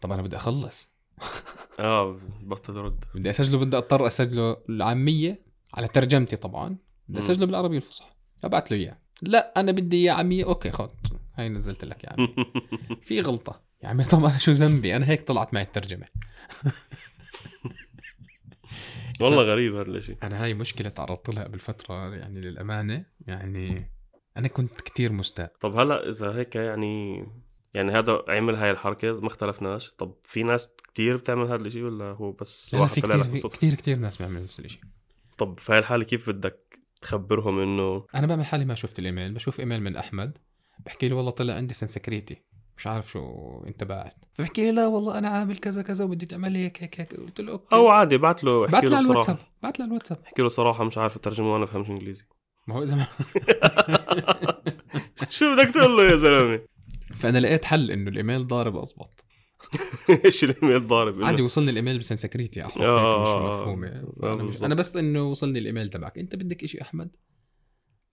طب 0.00 0.12
أنا 0.12 0.22
بدي 0.22 0.36
أخلص. 0.36 0.92
آه 1.80 2.18
بطل 2.40 2.74
رد 2.74 3.04
بدي 3.14 3.30
أسجله 3.30 3.58
بدي 3.58 3.76
أضطر 3.76 4.06
أسجله 4.06 4.56
العامية 4.68 5.42
على 5.74 5.88
ترجمتي 5.88 6.36
طبعا. 6.36 6.76
بدي. 7.08 7.18
أسجله 7.18 7.46
بالعربية 7.46 7.76
الفصحى. 7.76 8.10
أبعت 8.44 8.70
له 8.70 8.76
إياه. 8.76 8.98
لا 9.22 9.60
أنا 9.60 9.72
بدي 9.72 9.96
إياه 9.96 10.12
عامية. 10.12 10.44
أوكي 10.44 10.70
خذ 10.70 10.90
هاي 11.34 11.48
نزلت 11.48 11.84
لك 11.84 12.04
يا 12.04 12.12
عمي. 12.12 12.34
في 13.06 13.20
غلطة. 13.20 13.62
يا 13.82 13.88
عمي 13.88 14.04
طب 14.04 14.24
أنا 14.24 14.38
شو 14.38 14.52
ذنبي؟ 14.52 14.96
أنا 14.96 15.08
هيك 15.08 15.22
طلعت 15.22 15.54
معي 15.54 15.62
الترجمة. 15.62 16.06
والله 19.24 19.42
غريب 19.42 19.74
هذا 19.74 19.90
الشيء 19.90 20.16
أنا 20.22 20.44
هاي 20.44 20.54
مشكلة 20.54 20.88
تعرضت 20.88 21.34
لها 21.34 21.44
قبل 21.44 21.58
فتره 21.58 22.14
يعني 22.14 22.40
للأمانة 22.40 23.04
يعني 23.26 23.92
أنا 24.36 24.48
كنت 24.48 24.80
كتير 24.80 25.12
مستاء. 25.12 25.52
طب 25.60 25.78
هلأ 25.78 26.08
إذا 26.08 26.34
هيك 26.36 26.56
يعني 26.56 27.26
يعني 27.74 27.92
هذا 27.92 28.22
عمل 28.28 28.54
هاي 28.54 28.70
الحركة 28.70 29.20
ما 29.20 29.26
اختلفناش. 29.26 29.94
طب 29.94 30.14
في 30.24 30.42
ناس 30.42 30.68
كتير 30.92 31.16
بتعمل 31.16 31.46
هذا 31.46 31.66
الشيء 31.66 31.82
ولا 31.82 32.04
هو 32.04 32.32
بس 32.32 32.74
واحد 32.74 32.92
في 32.92 33.00
طلع 33.00 33.14
لك 33.14 33.30
كتير 33.30 33.50
كتير 33.50 33.74
كتير 33.74 33.96
ناس 33.96 34.16
بيعملوا 34.16 34.42
نفس 34.42 34.60
الشيء 34.60 34.80
طب 35.38 35.58
في 35.58 35.72
هاي 35.72 35.78
الحالة 35.78 36.04
كيف 36.04 36.30
بدك 36.30 36.78
تخبرهم 37.00 37.58
إنه؟ 37.60 38.06
أنا 38.14 38.26
بعمل 38.26 38.44
حالي 38.44 38.64
ما 38.64 38.74
شفت 38.74 38.98
الإيميل 38.98 39.34
بشوف 39.34 39.60
إيميل 39.60 39.82
من 39.82 39.96
أحمد 39.96 40.38
بحكي 40.86 41.08
له 41.08 41.16
والله 41.16 41.30
طلع 41.30 41.54
عندي 41.54 41.74
سنسكريتي 41.74 42.42
مش 42.76 42.86
عارف 42.86 43.10
شو 43.10 43.58
انت 43.66 43.84
باعت 43.84 44.14
فبحكي 44.32 44.62
لي 44.62 44.72
لا 44.72 44.86
والله 44.86 45.18
أنا 45.18 45.28
عامل 45.28 45.58
كذا 45.58 45.82
كذا 45.82 46.04
وبدي 46.04 46.26
تعمل 46.26 46.52
لي 46.52 46.58
هيك 46.58 46.82
هيك 46.82 47.00
هيك. 47.00 47.14
قلت 47.14 47.40
له 47.40 47.52
okay. 47.52 47.76
أو 47.76 47.88
عادي 47.88 48.18
بعت 48.18 48.44
له 48.44 48.64
احكي 48.64 48.86
له 48.86 48.90
له 48.90 48.96
على 48.96 49.08
بصراحة. 49.08 49.10
الواتساب 49.10 49.38
بعت 49.62 49.78
له 49.78 49.84
على 49.84 49.90
الواتساب. 49.90 50.18
احكي 50.26 50.42
له 50.42 50.48
صراحة 50.48 50.84
مش 50.84 50.98
عارف 50.98 51.16
اترجمه 51.16 51.52
وأنا 51.52 51.64
بفهمش 51.64 51.90
إنجليزي. 51.90 52.24
ما 52.66 52.74
هو 52.74 52.82
إذا 52.82 52.96
ما 52.96 53.06
شو 55.30 55.56
بدك 55.56 55.74
تقول 55.74 55.96
له 55.96 56.10
يا 56.10 56.16
زلمة؟ 56.16 56.60
فأنا 57.14 57.38
لقيت 57.38 57.64
حل 57.64 57.90
إنه 57.90 58.10
الإيميل 58.10 58.46
ضارب 58.46 58.76
اضبط 58.76 59.24
إيش 60.24 60.44
الإيميل 60.44 60.86
ضارب 60.86 61.24
عادي 61.24 61.42
وصلني 61.42 61.70
الإيميل 61.70 61.98
بسنسكريتي 61.98 62.66
احرف 62.66 62.82
آه، 62.82 63.16
هيك 63.16 63.22
مش 63.22 63.28
آه، 63.28 63.54
آه. 63.54 63.60
مفهومه 63.60 63.88
آه،. 64.22 64.34
بالضبط. 64.34 64.64
أنا 64.64 64.74
بس 64.74 64.96
إنه 64.96 65.22
وصلني 65.22 65.58
الإيميل 65.58 65.90
تبعك. 65.90 66.18
أنت 66.18 66.36
بدك 66.36 66.66
شيء 66.66 66.82
أحمد؟ 66.82 67.10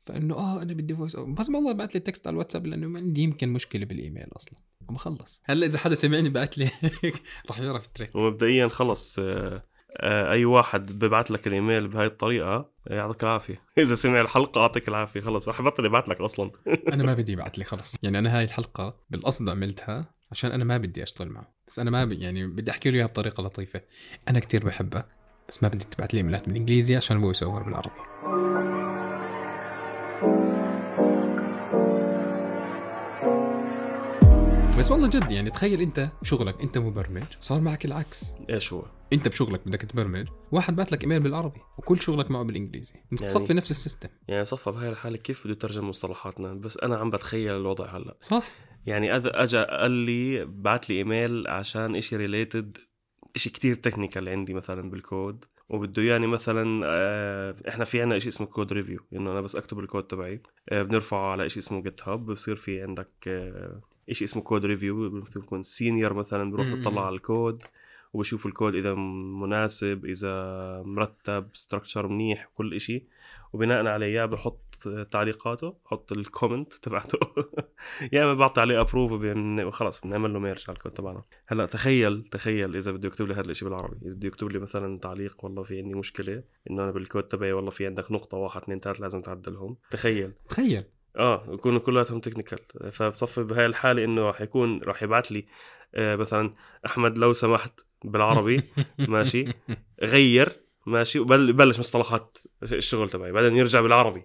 فإنه 0.09 0.35
آه 0.35 0.61
أنا 0.61 0.73
بدي 0.73 0.95
voice 0.95 1.15
بس 1.15 1.49
والله 1.49 1.73
بعت 1.73 1.93
لي 1.93 1.99
text 1.99 2.27
على 2.27 2.33
الواتساب 2.33 2.65
لأنه 2.65 2.87
ما 2.87 2.99
عندي 2.99 3.21
يمكن 3.21 3.49
مشكلة 3.49 3.85
بالإيميل 3.85 4.27
أصلا. 4.35 4.53
وبخلص 4.89 5.41
هلأ 5.43 5.65
إذا 5.65 5.77
حدا 5.77 5.95
سمعني 5.95 6.29
بعت 6.29 6.57
لي. 6.57 6.69
هيك 7.03 7.21
راح 7.47 7.59
يعرف 7.59 7.85
ال 7.85 7.90
trick 7.90 8.15
ومبدئيا 8.15 8.67
خلص 8.67 9.19
آه، 9.19 9.63
آه، 9.97 10.31
أي 10.31 10.45
واحد 10.45 10.91
ببعت 10.99 11.31
لك 11.31 11.47
الإيميل 11.47 11.87
بهاي 11.87 12.05
الطريقة 12.05 12.55
آه، 12.87 12.93
يعطيك 12.93 13.23
العافية. 13.23 13.61
إذا 13.77 13.95
سمع 13.95 14.21
الحلقة 14.21 14.61
يعطيك 14.61 14.87
العافية. 14.87 15.21
خلص 15.21 15.47
راح 15.47 15.59
يبطل 15.59 15.85
يبعت 15.85 16.09
لك 16.09 16.21
أصلا. 16.21 16.51
أنا 16.93 17.03
ما 17.03 17.13
بدي 17.13 17.31
يبعت 17.31 17.57
لي 17.57 17.63
خلص. 17.63 17.95
يعني 18.03 18.19
أنا 18.19 18.37
هاي 18.37 18.43
الحلقة 18.43 18.97
بالقصد 19.09 19.49
عملتها 19.49 20.13
عشان 20.31 20.51
أنا 20.51 20.63
ما 20.63 20.77
بدي 20.77 21.03
أشتغل 21.03 21.29
معه. 21.29 21.53
بس 21.67 21.79
أنا 21.79 21.91
ما 21.91 22.05
ب... 22.05 22.11
يعني 22.11 22.47
بدي 22.47 22.71
أحكي 22.71 22.91
له 22.91 22.97
إياها 22.97 23.07
بطريقة 23.07 23.43
لطيفة. 23.43 23.81
أنا 24.29 24.39
كتير 24.39 24.65
بحبك 24.65 25.05
بس 25.49 25.63
ما 25.63 25.69
بدي 25.69 25.85
تبعت 25.85 26.13
لي 26.13 26.17
إيميلات 26.17 26.47
بالإنجليزي 26.47 26.95
عشان 26.95 27.21
voice 27.21 27.43
over 27.43 27.63
بالعربي. 27.63 28.48
بس 34.79 34.91
والله 34.91 35.07
جد 35.07 35.31
يعني 35.31 35.49
تخيل 35.49 35.81
انت 35.81 36.09
شغلك 36.23 36.61
انت 36.61 36.77
مبرمج 36.77 37.23
صار 37.41 37.61
معك 37.61 37.85
العكس. 37.85 38.33
إيش 38.49 38.73
هو؟ 38.73 38.85
انت 39.13 39.27
بشغلك 39.27 39.67
بدك 39.67 39.81
تبرمج 39.81 40.27
واحد 40.51 40.75
بعت 40.75 40.91
لك 40.91 41.03
إيميل 41.03 41.19
بالعربي 41.19 41.59
وكل 41.77 41.99
شغلك 42.01 42.31
معه 42.31 42.43
بالإنجليزي. 42.43 42.93
يعني- 42.95 43.27
تصفي 43.33 43.53
نفس 43.53 43.71
ال 43.71 43.76
system. 43.76 44.09
يعني 44.27 44.45
صفى 44.45 44.71
بهاي 44.71 44.89
الحالة 44.89 45.17
كيف 45.17 45.43
بده 45.43 45.51
يترجم 45.51 45.89
مصطلحاتنا؟ 45.89 46.53
بس 46.53 46.77
أنا 46.77 46.97
عم 46.97 47.09
بتخيل 47.09 47.55
الوضع 47.55 47.97
هلأ. 47.97 48.17
صح. 48.21 48.51
يعني 48.85 49.15
اجى 49.15 49.57
قال 49.57 49.91
لي 49.91 50.45
بعت 50.45 50.89
لي 50.89 50.97
إيميل 50.97 51.47
عشان 51.47 51.95
إشي 51.95 52.15
related 52.15 52.77
إشي 53.35 53.49
كتير 53.49 53.75
technical 53.75 54.29
عندي 54.29 54.53
مثلا 54.53 54.89
بالكود. 54.89 55.45
وبده 55.69 56.01
ياني 56.01 56.27
مثلا 56.27 56.81
آه، 56.85 57.55
إحنا 57.67 57.85
في 57.85 58.01
عنا 58.01 58.19
شيء 58.19 58.27
اسمه 58.27 58.47
code 58.47 58.73
review 58.73 58.99
إنه 59.13 59.31
أنا 59.31 59.41
بس 59.41 59.55
أكتب 59.55 59.79
الكود 59.79 60.03
تبعي 60.03 60.41
آه، 60.69 60.83
بنرفعه 60.83 61.31
على 61.31 61.49
شيء 61.49 61.63
اسمه 61.63 61.81
GitHub 61.81 62.25
بصير 62.25 62.55
في 62.55 62.81
عندك 62.81 63.09
آه، 63.27 63.81
شيء 64.11 64.27
اسمه 64.27 64.41
code 64.41 64.65
review 64.65 65.09
مثل 65.09 65.39
بكون 65.39 65.63
senior 65.63 66.13
مثلا 66.13 66.51
بروح. 66.51 66.67
بطلع 66.67 67.05
على 67.05 67.15
الكود 67.15 67.63
وبشوف 68.13 68.45
الكود 68.45 68.75
إذا 68.75 68.93
مناسب 68.93 70.05
إذا 70.05 70.33
مرتب 70.85 71.49
structure 71.53 72.07
منيح 72.07 72.49
كل 72.55 72.73
إشي 72.73 73.03
وبناء 73.53 73.87
عليه 73.87 74.25
بحط 74.25 74.68
تعليقاته 75.11 75.75
بحط 75.85 76.11
ال 76.11 76.19
comment 76.19 76.73
تبعته. 76.73 77.19
يا 78.13 78.23
إما 78.23 78.33
بعطي 78.33 78.61
عليه 78.61 78.81
approve 78.81 79.11
وخلص 79.65 80.01
بنعمل 80.01 80.33
له 80.33 80.39
merge 80.39 80.65
على 80.67 80.75
الكود 80.77 80.91
تبعنا. 80.91 81.23
هلأ 81.47 81.65
تخيل 81.65 82.23
تخيل 82.31 82.75
إذا 82.75 82.91
بده 82.91 83.07
يكتب 83.07 83.27
لي 83.27 83.33
هذا 83.33 83.51
الشيء 83.51 83.69
بالعربي. 83.69 83.97
إذا 84.05 84.13
بده 84.13 84.27
يكتب 84.27 84.51
لي 84.51 84.59
مثلا 84.59 84.99
تعليق 84.99 85.45
والله 85.45 85.63
في 85.63 85.77
عندي 85.77 85.95
مشكلة 85.95 86.43
إنه 86.69 86.83
أنا 86.83 86.91
بالكود 86.91 87.23
تبعي 87.23 87.53
والله 87.53 87.71
في 87.71 87.85
عندك 87.85 88.11
نقطة 88.11 88.37
واحد 88.37 88.61
اثنين 88.61 88.79
ثلاث 88.79 89.01
لازم 89.01 89.21
تعدلهم. 89.21 89.77
تخيل. 89.91 90.33
تخيل. 90.49 90.83
آه 91.17 91.43
يكونوا 91.49 91.79
كلياتهم 91.79 92.19
تكنيكال 92.19 92.59
فبصفي 92.91 93.43
بهاي 93.43 93.65
الحالة 93.65 94.03
إنه 94.03 94.21
راح 94.21 94.41
يكون 94.41 94.83
راح 94.83 95.03
يبعت 95.03 95.31
لي 95.31 95.45
آه 95.95 96.15
مثلا 96.15 96.53
أحمد 96.85 97.17
لو 97.17 97.33
سمحت 97.33 97.85
بالعربي. 98.03 98.63
ماشي. 98.99 99.45
غير. 100.03 100.49
ماشي. 100.85 101.19
وبلش 101.19 101.79
مصطلحات 101.79 102.37
الشغل 102.63 103.09
تبعي. 103.09 103.31
بعدين 103.31 103.55
يرجع 103.55 103.81
بالعربي. 103.81 104.23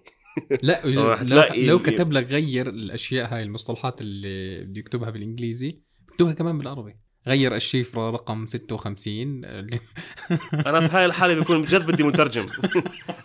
لا 0.63 0.81
لو, 0.87 1.15
لو 1.55 1.79
كتب 1.79 2.11
لك 2.11 2.31
غير 2.31 2.69
الأشياء 2.69 3.33
هاي 3.33 3.43
المصطلحات 3.43 4.01
اللي 4.01 4.61
بده 4.65 4.79
يكتبها 4.79 5.09
بالإنجليزي 5.09 5.79
بكتبها 6.07 6.33
كمان 6.33 6.57
بالعربي. 6.57 6.95
غير 7.27 7.55
الشفره 7.55 8.09
رقم 8.09 8.45
56 8.45 9.45
اللي- 9.45 9.79
أنا 10.67 10.87
في 10.87 10.97
هاي 10.97 11.05
الحالة 11.05 11.33
بيكون 11.33 11.61
بجد 11.61 11.85
بدي 11.85 12.03
مترجم. 12.03 12.45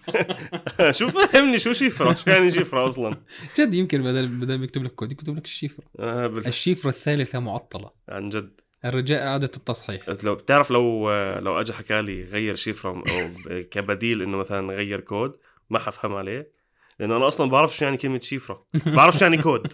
شو 0.91 1.09
فهمني 1.11 1.59
شو 1.59 1.73
شفره 1.73 2.13
شو 2.15 2.31
يعني 2.31 2.51
شفره 2.51 2.89
أصلا؟ 2.89 3.17
جد 3.59 3.75
يمكن 3.75 4.03
بدل 4.03 4.29
بدل 4.29 4.59
ما 4.59 4.65
يكتب 4.65 4.83
لك 4.85 4.95
كود 4.95 5.13
يكتب 5.13 5.37
لك 5.37 5.45
الشفره 5.45 5.85
آه 5.99 6.27
بال... 6.27 6.47
الشفره 6.47 6.91
الثالثة 6.91 7.39
معطلة. 7.41 7.91
عن 8.09 8.29
جد. 8.29 8.61
الرجاء 8.85 9.27
إعادة 9.27 9.51
التصحيح. 9.57 10.03
لو 10.25 10.35
بتعرف 10.35 10.71
لو 10.71 11.11
لو 11.39 11.61
اجى 11.61 11.73
حكى 11.73 12.03
لي 12.03 12.25
غير 12.25 12.55
شفره 12.55 12.91
أو 12.91 13.31
كبديل 13.71 14.23
إنه 14.23 14.37
مثلا 14.37 14.75
غير 14.75 15.01
كود 15.01 15.33
ما 15.71 15.79
حفهم 15.79 16.13
عليه. 16.15 16.60
لأنه 17.01 17.17
أنا 17.17 17.29
أصلا 17.29 17.51
بعرف 17.51 17.77
شو 17.77 17.85
يعني 17.85 17.97
كلمة 17.97 18.21
شفره 18.21 18.67
بعرف 18.87 19.19
شو 19.19 19.25
يعني 19.25 19.39
كود. 19.39 19.73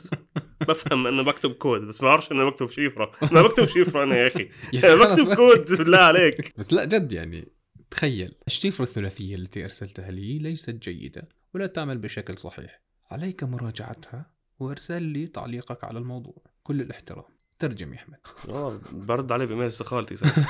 بفهم 0.68 1.06
إنه 1.06 1.22
بكتب 1.22 1.52
كود 1.52 1.80
بس 1.80 2.02
بعرفش 2.02 2.32
إنه 2.32 2.50
بكتب 2.50 2.70
شفره 2.70 3.12
ما 3.32 3.42
بكتب 3.42 3.64
شفره 3.66 4.02
أنا 4.02 4.16
يا 4.16 4.26
أخي. 4.26 4.44
بكتب. 5.02 5.34
كود 5.34 5.72
بالله 5.78 5.98
عليك. 5.98 6.52
بس 6.58 6.72
لا 6.72 6.84
جد 6.84 7.12
يعني 7.12 7.52
تخيل. 7.90 8.34
الشفرة 8.46 8.84
الثلاثية 8.84 9.34
التي 9.34 9.64
أرسلتها 9.64 10.10
لي 10.10 10.38
ليست 10.38 10.70
جيدة 10.70 11.28
ولا 11.54 11.66
تعمل 11.66 11.98
بشكل 11.98 12.38
صحيح. 12.38 12.82
عليك 13.10 13.44
مراجعتها 13.44 14.30
وإرسال 14.58 15.02
لي 15.02 15.26
تعليقك 15.26 15.84
على 15.84 15.98
الموضوع. 15.98 16.42
كل 16.62 16.80
الاحترام. 16.80 17.24
ترجم 17.58 17.92
يا 17.92 17.98
أحمد. 17.98 18.18
آه 18.48 18.80
برد 18.92 19.32
عليه 19.32 19.66
استقالتي 19.66 20.16
ساعتها. 20.16 20.46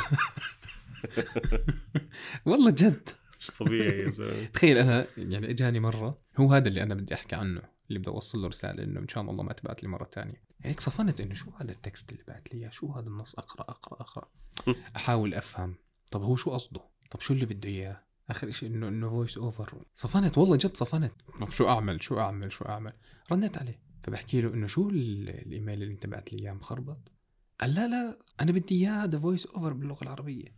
والله 2.47 2.71
جد. 2.71 3.09
مش 3.51 3.59
طبيعي 3.59 3.99
يا 4.03 4.09
زلمة. 4.19 4.45
تخيل 4.47 4.79
أنا 4.79 5.07
يعني 5.17 5.51
إجاني 5.51 5.81
مرة 5.81 6.19
هو 6.37 6.53
هذا 6.53 6.69
اللي 6.69 6.83
أنا 6.83 6.95
بدي 6.95 7.15
أحكي 7.15 7.35
عنه 7.37 7.63
اللي 7.89 7.99
بدي 7.99 8.09
أوصل 8.11 8.39
له 8.39 8.49
رسالة 8.49 8.85
إنه 8.85 9.01
إن 9.01 9.09
شاء 9.09 9.31
الله 9.31 9.43
ما 9.43 9.53
تبعت 9.53 9.83
لي 9.83 9.89
مرة 9.89 10.05
تانية. 10.05 10.43
هيك 10.63 10.81
صفنت 10.81 11.21
إنه 11.21 11.35
شو 11.35 11.51
هذا 11.61 11.71
التكست 11.71 12.13
اللي 12.13 12.23
بعت 12.29 12.55
لي؟ 12.55 12.71
شو 12.73 12.93
هذا 12.93 13.09
النص؟ 13.09 13.35
أقرأ 13.35 13.63
أقرأ 13.71 14.01
أقرأ. 14.01 14.29
أحاول 14.97 15.35
أفهم. 15.35 15.75
طب 16.11 16.23
هو 16.23 16.37
شو 16.37 16.51
قصده؟ 16.51 16.81
طب 17.11 17.21
شو 17.21 17.35
اللي 17.35 17.47
بده 17.47 17.69
إياه؟ 17.69 18.03
آخر 18.31 18.51
شيء 18.51 18.69
إنه 18.69 18.89
إنه 18.89 19.09
voice 19.11 19.39
over 19.39 19.85
صفنت 19.95 20.39
والله 20.39 20.57
جد 20.57 20.77
صفنت. 20.77 21.13
طب 21.41 21.51
شو 21.51 21.69
أعمل؟ 21.69 22.03
شو 22.03 22.21
أعمل؟ 22.21 22.53
شو 22.53 22.65
أعمل؟ 22.65 22.93
رنيت 23.33 23.59
عليه. 23.59 23.81
فبحكي 24.03 24.41
له 24.41 24.55
إنه 24.55 24.67
شو 24.67 24.91
ال- 24.91 25.29
الإيميل 25.29 25.83
اللي 25.83 25.95
أنت 25.95 26.07
بعت 26.07 26.33
لي 26.33 26.39
إياه 26.43 26.53
مخربط؟ 26.53 27.13
قال 27.61 27.75
لا 27.75 27.89
لا 27.89 28.19
أنا 28.41 28.53
بدي 28.53 28.75
إياه 28.75 29.05
هذا 29.05 29.19
voice 29.19 29.47
over 29.47 29.73
باللغة 29.73 30.03
العربية. 30.03 30.57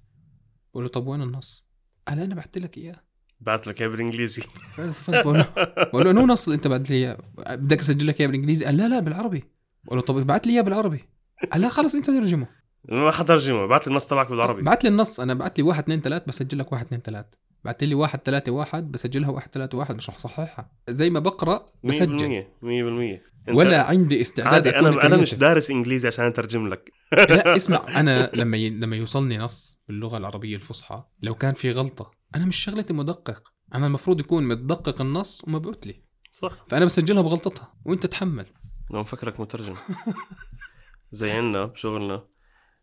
بقول 0.71 0.85
له 0.85 0.90
طب 0.90 1.07
وين 1.07 1.23
النص؟ 1.23 1.67
قال 2.09 2.21
أنا 2.21 2.35
بعت 2.35 2.59
لك 2.59 2.79
إياه. 2.79 2.97
بعت 3.41 3.67
لك 3.67 3.81
إياه 3.81 3.88
بالإنجليزي. 3.88 4.43
بقول 5.09 6.05
له 6.05 6.11
انه 6.11 6.25
نص 6.25 6.49
أنت 6.49 6.67
بعت 6.67 6.91
لي 6.91 6.97
إياه. 6.97 7.19
بدك 7.37 7.79
أسجل 7.79 8.07
لك 8.07 8.21
إياه 8.21 8.27
بالإنجليزي؟ 8.27 8.65
قال 8.65 8.77
لا 8.77 8.88
لا 8.88 9.00
بالعربي. 9.00 9.45
بقول 9.85 9.99
له 9.99 10.05
طب 10.05 10.19
ابعت 10.19 10.47
لي 10.47 10.53
إياه 10.53 10.62
بالعربي. 10.62 11.05
قال 11.53 11.61
لا 11.61 11.69
خلص 11.69 11.95
أنت 11.95 12.07
ترجمه. 12.07 12.47
ما 12.85 13.11
حترجمه. 13.11 13.67
بعت 13.67 13.87
لي 13.87 13.91
النص 13.91 14.07
تبعك 14.07 14.31
بالعربي. 14.31 14.62
بعت 14.62 14.85
لي 14.85 14.91
النص. 14.91 15.21
أنا 15.21 15.35
بعت 15.35 15.59
لي 15.59 15.65
واحد 15.65 15.83
اثنين 15.83 16.00
ثلاث 16.00 16.23
بسجل 16.29 16.59
لك 16.59 16.73
واحد 16.73 16.87
اثنين 16.87 17.00
ثلاث. 17.00 17.27
بعت 17.65 17.85
لي 17.85 17.95
واحد 17.95 18.21
ثلاثة 18.25 18.53
واحد 18.53 18.91
بسجلها 18.91 19.31
واحد 19.31 19.50
ثلاثة 19.53 19.79
واحد 19.79 19.95
مش 19.97 20.09
رح 20.11 20.19
صححها. 20.19 20.71
زي 20.88 21.11
ما 21.11 21.21
بقرأ 21.21 21.67
بسجل. 21.85 22.17
100% 22.17 22.47
100% 22.62 23.21
أنت- 23.49 23.55
ولا 23.55 23.83
عندي 23.83 24.21
استعداد 24.21 24.55
عادي 24.69 24.79
أنا 24.88 25.07
أنا 25.07 25.17
مش. 25.17 25.35
دارس 25.35 25.71
إنجليزي 25.71 26.09
عشان 26.09 26.25
أترجم 26.25 26.69
لك. 26.69 26.93
لا 27.12 27.55
اسمع 27.57 28.00
أنا 28.00 28.31
لما 28.35 28.57
ي... 28.57 28.71
لما 28.71 28.97
يوصلني 28.97 29.38
نص 29.38 29.81
باللغة 29.88 30.17
العربية 30.19 30.55
الفصحى 30.57 31.05
لو 31.23 31.35
كان 31.35 31.55
في 31.55 31.73
غلطة 31.73 32.11
أنا 32.35 32.47
مش 32.47 32.57
شغلتي 32.57 32.93
مدقق. 32.93 33.43
أنا 33.75 33.87
المفروض 33.87 34.21
يكون 34.21 34.49
متدقق 34.49 35.00
النص 35.00 35.45
ومبعوث 35.45 35.87
لي. 35.87 36.03
صح. 36.33 36.65
فأنا 36.69 36.85
بسجلها 36.85 37.23
بغلطتها 37.23 37.75
وأنت 37.85 38.07
تحمل. 38.07 38.47
لو 38.91 39.00
مفكرك 39.00 39.41
مترجم. 39.41 39.75
زي 41.11 41.31
عنا 41.31 41.65
بشغلنا 41.65 42.25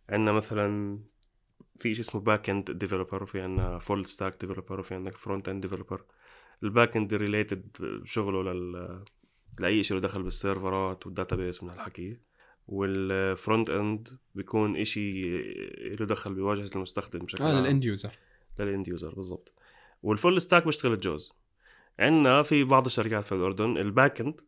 عنا 0.09 0.31
مثلا 0.31 0.99
في 1.77 1.93
شيء 1.93 2.03
اسمه 2.03 2.21
back 2.21 2.49
end 2.49 2.71
developer 2.71 3.23
وفي 3.23 3.41
عنا 3.41 3.79
full 3.79 4.05
stack 4.05 4.37
developer 4.41 4.79
وفي 4.79 4.95
عندك 4.95 5.17
front 5.17 5.49
end 5.49 5.61
developer 5.61 6.01
ال 6.63 6.70
back 6.70 6.97
end 6.97 7.13
related 7.13 7.77
شغله 8.05 8.43
لل 8.43 9.03
لأي 9.59 9.83
شيء 9.83 9.97
له 9.97 10.03
دخل 10.03 10.23
بالسيرفرات 10.23 11.05
وال 11.05 11.17
database 11.17 11.63
من 11.63 11.69
هالحكي. 11.69 12.17
وال 12.67 12.96
front 12.96 13.69
end 13.69 14.19
بيكون 14.35 14.77
إشي 14.77 15.37
له 15.95 16.05
دخل 16.05 16.33
بواجهة 16.33 16.69
المستخدم 16.75 17.19
بشكل 17.19 17.43
عام. 17.43 17.57
لل 17.57 17.68
end 17.68 17.83
user 17.83 18.11
لل 18.59 18.71
end 18.71 18.87
user 18.87 19.15
بالضبط. 19.15 19.53
وال 20.03 20.16
full 20.16 20.41
stack 20.41 20.65
بيشتغل 20.65 20.93
الجوز. 20.93 21.33
عندنا 21.99 22.43
في 22.43 22.63
بعض 22.63 22.85
الشركات 22.85 23.23
في 23.25 23.31
الأردن 23.31 23.77
ال 23.77 23.86
back 23.86 24.21
end 24.21 24.41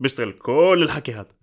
بيشتغل 0.00 0.32
كل 0.32 0.80
الحكي 0.82 1.12
هذا. 1.12 1.34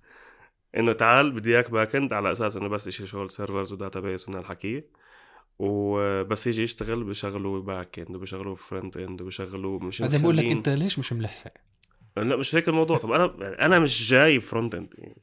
إنه 0.77 0.93
تعال 0.93 1.31
بدي 1.31 1.55
إياك 1.55 1.71
back 1.71 1.95
end 1.95 2.13
على 2.13 2.31
أساس 2.31 2.55
إنه 2.55 2.67
بس 2.67 2.89
شيء 2.89 3.05
شغل 3.05 3.29
servers 3.29 3.73
و 3.73 3.99
database 3.99 4.27
ومن 4.29 4.37
هالحكي. 4.37 4.83
وبس 5.63 6.47
يجي 6.47 6.63
يشتغل 6.63 7.03
بيشغلوا 7.03 7.61
back 7.61 7.99
end 7.99 8.15
وبيشغلوا 8.15 8.55
front 8.55 8.97
end 8.97 9.21
وبيشغلوا 9.21 9.79
مش 9.79 10.01
هذا 10.01 10.17
بقول 10.17 10.37
لك 10.37 10.45
أنت 10.45 10.69
ليش 10.69 10.99
مش 10.99 11.13
ملحق؟ 11.13 11.53
لا 12.17 12.35
مش 12.35 12.55
هيك 12.55 12.69
الموضوع. 12.69 12.97
طب 12.97 13.11
أنا 13.11 13.35
أنا 13.65 13.79
مش 13.79 14.09
جاي 14.09 14.39
front 14.39 14.75
end 14.75 14.93
يعني 14.97 15.21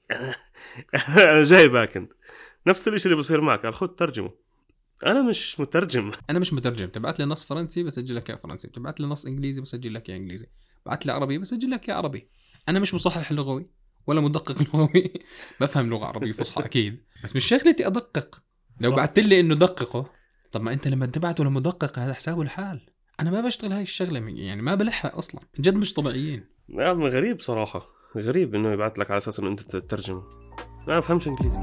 أنا 1.18 1.44
جاي 1.44 1.68
back 1.68 1.96
end 1.96 2.08
نفس 2.66 2.88
الشيء 2.88 3.06
اللي 3.06 3.16
بصير 3.18 3.40
معك. 3.40 3.62
قال 3.62 3.74
خذ 3.74 3.86
ترجمة. 3.86 4.30
أنا 5.06 5.22
مش 5.22 5.60
مترجم. 5.60 6.10
أنا 6.30 6.38
مش 6.38 6.52
مترجم. 6.52 6.86
تبعت 6.86 7.18
لي 7.18 7.24
نص 7.24 7.44
فرنسي 7.44 7.82
بسجل 7.82 8.16
لك 8.16 8.30
اياه 8.30 8.38
فرنسي. 8.38 8.68
بتبعت 8.68 9.00
لي 9.00 9.06
نص 9.06 9.26
إنجليزي 9.26 9.60
بسجل 9.60 9.94
لك 9.94 10.08
اياه 10.08 10.16
إنجليزي. 10.18 10.46
بعت 10.86 11.06
لي 11.06 11.12
عربي 11.12 11.38
بسجل 11.38 11.70
لك 11.70 11.88
اياه 11.88 11.96
عربي. 11.96 12.28
أنا 12.68 12.80
مش 12.80 12.94
مصحح 12.94 13.32
لغوي 13.32 13.70
ولا 14.06 14.20
مدقق 14.20 14.62
لغوي. 14.74 15.12
بفهم 15.60 15.90
لغة 15.90 16.06
عربية 16.06 16.32
فصحى 16.32 16.64
أكيد. 16.64 17.04
بس 17.24 17.36
مش 17.36 17.44
شغلتي 17.44 17.86
أدقق. 17.86 18.42
لو. 18.80 18.90
بعت 18.90 19.18
لي 19.18 19.40
إنه 19.40 19.54
دققه 19.54 20.17
طب 20.52 20.62
ما 20.62 20.72
انت 20.72 20.88
لما 20.88 21.06
تبعته 21.06 21.44
لمدقق 21.44 21.98
هذا 21.98 22.14
حسابه 22.14 22.42
الحال. 22.42 22.80
أنا 23.20 23.30
ما 23.30 23.40
بشتغل 23.40 23.72
هاي 23.72 23.82
الشغلة 23.82 24.20
يعني 24.28 24.62
ما 24.62 24.74
بلحق 24.74 25.16
أصلا. 25.16 25.40
جد 25.60 25.74
مش 25.74 25.94
طبيعيين. 25.94 26.44
يا 26.68 26.88
عمي 26.88 27.08
غريب 27.08 27.40
صراحة. 27.40 27.86
غريب 28.16 28.54
إنه 28.54 28.72
يبعث 28.72 28.98
لك 28.98 29.10
على 29.10 29.18
أساس 29.18 29.40
إنه 29.40 29.48
أنت 29.48 29.60
تترجم 29.60 30.22
أنا 30.88 30.98
بفهمش 30.98 31.28
إنجليزي. 31.28 31.60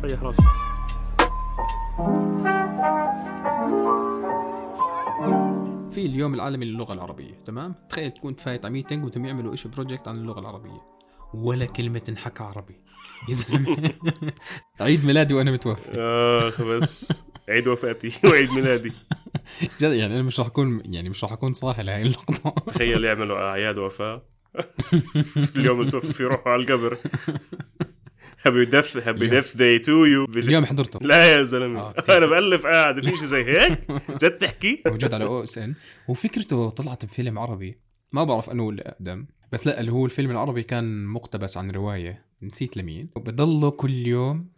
ريح 0.00 0.22
راسك 0.22 0.44
في 5.90 6.06
اليوم 6.06 6.34
العالمي 6.34 6.64
للغة 6.64 6.92
العربية 6.92 7.34
تمام؟ 7.44 7.74
تخيل 7.90 8.10
تكون 8.10 8.34
فايت 8.34 8.64
على 8.64 8.72
meeting 8.72 9.04
وتم 9.04 9.24
يعملوا 9.24 9.54
إشي 9.54 9.68
project 9.68 10.08
عن 10.08 10.16
اللغة 10.16 10.40
العربية. 10.40 10.78
ولا 11.34 11.64
كلمة 11.66 12.02
انحكى 12.08 12.42
عربي. 12.42 12.80
يا 13.28 13.34
زلمة. 13.34 13.92
عيد 14.80 15.04
ميلادي 15.04 15.34
وأنا 15.34 15.50
متوفي. 15.50 15.92
اخ 16.48 16.62
بس. 16.62 17.24
عيد 17.48 17.68
وفاتي 17.68 18.12
وعيد 18.28 18.50
ميلادي. 18.50 18.92
جد 19.80 19.92
يعني 19.92 20.14
أنا 20.14 20.22
مش 20.22 20.38
راح 20.40 20.46
اكون 20.46 20.82
يعني 20.84 21.08
مش 21.08 21.24
راح 21.24 21.32
أكون 21.32 21.52
صاهل 21.52 21.88
هاي 21.88 22.02
اللقطة. 22.02 22.50
تخيل 22.72 23.04
يعملوا 23.04 23.38
أعياد 23.38 23.78
وفاة. 23.78 24.26
اليوم 25.56 25.80
اللي 25.80 25.90
توفي 25.90 26.38
على 26.46 26.62
القبر. 26.62 26.98
happy 28.46 28.64
death 28.64 28.96
happy. 28.96 29.26
death 29.26 29.56
day 29.56 29.78
to 29.78 30.04
you 30.04 30.24
اليوم 30.24 30.64
حضرته. 30.64 30.98
لا 31.06 31.32
يا 31.32 31.42
زلمة. 31.42 31.80
آه،. 31.80 31.94
أنا 32.08 32.26
بألف 32.26 32.66
قاعد 32.66 33.00
في 33.00 33.16
شيء 33.16 33.24
زي 33.24 33.44
هيك؟ 33.44 33.78
جد 34.10 34.30
تحكي؟ 34.30 34.82
موجود 34.86 35.14
على 35.14 35.24
OSN. 35.24 35.74
وفكرته 36.08 36.70
طلعت 36.70 37.04
بفيلم 37.04 37.38
عربي. 37.38 37.78
ما 38.12 38.24
بعرف 38.24 38.50
أنه 38.50 38.62
ولا 38.62 38.88
أقدم. 38.88 39.26
بس 39.52 39.66
لا 39.66 39.80
اللي 39.80 39.92
هو 39.92 40.06
الفيلم 40.06 40.30
العربي 40.30 40.62
كان 40.62 41.06
مقتبس 41.06 41.56
عن 41.56 41.70
رواية. 41.70 42.26
نسيت 42.42 42.76
لمين. 42.76 43.08
وبضله 43.16 43.70
كل 43.70 44.06
يوم 44.06 44.48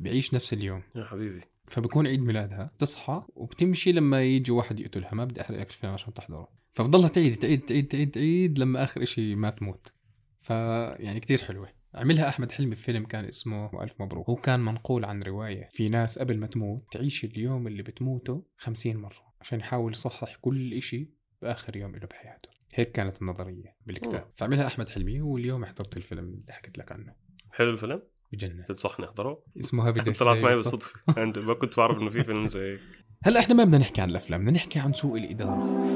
بعيش 0.00 0.34
نفس 0.34 0.52
اليوم. 0.52 0.82
يا 0.96 1.04
حبيبي. 1.04 1.40
فبكون 1.70 2.06
عيد 2.06 2.20
ميلادها 2.20 2.70
تصحى 2.78 3.22
وبتمشي 3.34 3.92
لما 3.92 4.22
يجي 4.22 4.52
واحد 4.52 4.80
يقتلها 4.80 5.14
ما 5.14 5.24
بدي 5.24 5.40
أحرق 5.40 5.58
لك 5.58 5.70
الفيلم 5.70 5.92
عشان 5.92 6.14
تحضره. 6.14 6.48
فبضلها 6.72 7.08
تعيد 7.08 7.36
تعيد 7.36 7.60
تعيد 7.60 7.88
تعيد 7.88 8.10
تعيد 8.10 8.58
لما 8.58 8.84
آخر 8.84 9.02
إشي 9.02 9.34
ما 9.34 9.50
تموت. 9.50 9.92
فيعني 10.40 11.20
كتير 11.20 11.38
حلوة. 11.38 11.68
عملها 11.94 12.28
أحمد 12.28 12.52
حلمي 12.52 12.76
في 12.76 12.82
فيلم 12.82 13.04
كان 13.04 13.24
اسمه 13.24 13.82
ألف 13.82 14.02
مبروك. 14.02 14.28
هو 14.30 14.36
كان 14.36 14.60
منقول 14.60 15.04
عن 15.04 15.22
رواية 15.22 15.68
في 15.72 15.88
ناس 15.88 16.18
قبل 16.18 16.38
ما 16.38 16.46
تموت 16.46 16.92
تعيش 16.92 17.24
اليوم 17.24 17.66
اللي 17.66 17.82
بتموته 17.82 18.44
خمسين 18.56 18.96
مرة 18.96 19.28
عشان 19.40 19.60
يحاول 19.60 19.92
يصحح 19.92 20.36
كل 20.36 20.74
إشي 20.74 21.10
بآخر 21.42 21.76
يوم 21.76 21.96
له 21.96 22.06
بحياته. 22.06 22.48
هيك 22.74 22.92
كانت 22.92 23.22
النظرية 23.22 23.76
بالكتاب. 23.86 24.30
فعملها 24.34 24.66
أحمد 24.66 24.88
حلمي 24.88 25.20
واليوم 25.20 25.64
حضرت 25.64 25.96
الفيلم 25.96 26.24
اللي 26.24 26.52
حكيت 26.52 26.78
لك 26.78 26.92
عنه. 26.92 27.14
حلو 27.50 27.70
الفيلم؟ 27.70 28.02
بجنن 28.32 28.64
تنصحني 28.68 29.06
أحضره؟ 29.06 29.42
اسمه 29.60 29.88
هابي 29.88 30.00
ديث 30.00 30.18
طلعت 30.18 30.38
معي. 30.38 30.56
بالصدفه 30.56 31.00
ما 31.16 31.54
كنت 31.54 31.76
بعرف 31.76 31.98
إنه 31.98 32.10
في 32.10 32.24
فيلم 32.24 32.46
زي 32.46 32.72
هيك. 32.72 32.80
هلا 33.24 33.40
إحنا 33.40 33.54
ما 33.54 33.64
بدنا 33.64 33.78
نحكي 33.78 34.00
عن 34.00 34.10
الأفلام 34.10 34.40
بدنا 34.40 34.52
نحكي 34.52 34.78
عن 34.78 34.92
سوء 34.92 35.18
الإدارة. 35.18 35.88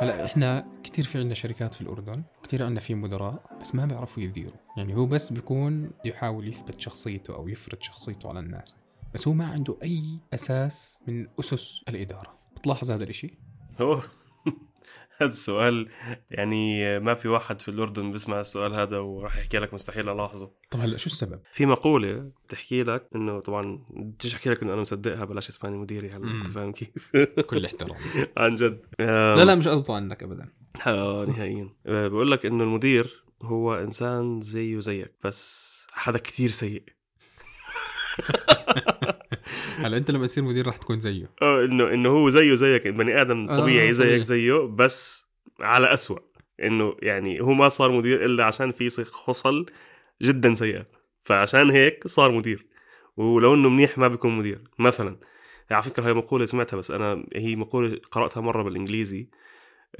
هلا 0.00 0.24
إحنا 0.24 0.66
كثير 0.82 1.04
في 1.04 1.18
عندنا 1.18 1.34
شركات 1.34 1.74
في 1.74 1.80
الأردن 1.80 2.22
كثير 2.42 2.62
عندنا 2.62 2.80
في 2.80 2.94
مدراء 2.94 3.58
بس 3.60 3.74
ما 3.74 3.86
بيعرفوا 3.86 4.22
يديروا. 4.22 4.60
يعني 4.76 4.96
هو 4.96 5.06
بس 5.06 5.32
بيكون 5.32 5.90
يحاول 6.04 6.48
يثبت 6.48 6.80
شخصيته 6.80 7.34
أو 7.34 7.48
يفرض 7.48 7.82
شخصيته 7.82 8.28
على 8.28 8.40
الناس. 8.40 8.76
بس 9.14 9.28
هو 9.28 9.34
ما 9.34 9.46
عنده 9.46 9.76
أي 9.82 10.18
أساس 10.34 11.02
من 11.08 11.26
أسس 11.40 11.84
الإدارة. 11.88 12.38
بتلاحظ 12.56 12.90
هذا 12.90 13.04
الإشي؟ 13.04 13.38
هو 13.80 14.02
هذا 15.18 15.30
السؤال 15.30 15.88
يعني 16.30 16.98
ما 17.00 17.14
في 17.14 17.28
واحد 17.28 17.60
في 17.60 17.68
الأردن 17.68 18.12
بيسمع 18.12 18.40
السؤال 18.40 18.74
هذا 18.74 18.98
وراح 18.98 19.36
يحكي 19.36 19.58
لك 19.58 19.74
مستحيل 19.74 20.08
ألاحظه. 20.08 20.50
طب 20.70 20.80
هلا 20.80 20.96
شو 20.96 21.06
السبب؟ 21.06 21.40
في 21.52 21.66
مقولة 21.66 22.30
بتحكي 22.44 22.82
لك 22.82 23.08
إنه 23.14 23.40
طبعا 23.40 23.84
بديش 23.90 24.34
أحكي 24.34 24.50
لك 24.50 24.62
إنه 24.62 24.72
أنا 24.72 24.80
مصدقها 24.80 25.24
بلاش 25.24 25.48
اسمعني 25.48 25.76
مديري 25.76 26.10
هلا 26.10 26.50
فاهم 26.50 26.72
كيف؟ 26.72 27.10
كل 27.50 27.64
احترام. 27.64 27.98
عن 28.36 28.56
جد. 28.56 28.80
لا 28.98 29.44
لا 29.44 29.54
مش 29.54 29.68
قصده 29.68 29.94
عنك 29.94 30.22
ابدا. 30.22 30.48
آه 30.86 31.24
نهائيا. 31.24 31.68
آه، 31.86 32.08
بقول 32.08 32.30
لك 32.30 32.46
إنه 32.46 32.64
المدير 32.64 33.24
هو 33.42 33.74
إنسان 33.74 34.40
زيه 34.40 34.78
زيك 34.78 35.12
بس 35.24 35.76
حدا 35.92 36.18
كثير 36.18 36.50
سيء. 36.50 36.82
هلا 39.76 39.96
انت 39.96 40.10
لما 40.10 40.26
تصير 40.26 40.44
مدير 40.44 40.66
رح 40.68 40.76
تكون 40.76 41.00
زيه. 41.00 41.30
آه 41.42 41.64
انه 41.64 41.94
انه 41.94 42.08
هو 42.08 42.30
زيه 42.30 42.54
زيك 42.54 42.88
بني 42.88 43.20
آدم 43.20 43.46
آه، 43.50 43.60
طبيعي 43.60 43.92
زيك 43.92 44.06
طبيعي. 44.06 44.22
زيه 44.22 44.54
بس 44.66 45.26
على 45.60 45.94
أسوأ 45.94 46.18
انه 46.62 46.96
يعني 47.02 47.40
هو 47.40 47.52
ما 47.52 47.68
صار 47.68 47.92
مدير 47.92 48.24
إلا 48.24 48.44
عشان 48.44 48.72
في 48.72 48.90
خصل 49.04 49.66
جدا 50.22 50.54
سيئة. 50.54 50.86
فعشان 51.22 51.70
هيك 51.70 52.06
صار 52.06 52.30
مدير. 52.32 52.66
ولو 53.16 53.54
إنه 53.54 53.68
منيح 53.68 53.98
ما 53.98 54.08
بيكون 54.08 54.38
مدير 54.38 54.60
مثلا. 54.78 55.16
على 55.70 55.82
فكرة 55.82 56.08
هي 56.08 56.14
مقولة 56.14 56.46
سمعتها 56.46 56.76
بس 56.76 56.90
أنا 56.90 57.24
هي 57.34 57.56
مقولة 57.56 58.00
قرأتها 58.10 58.40
مرة 58.40 58.62
بالإنجليزي. 58.62 59.28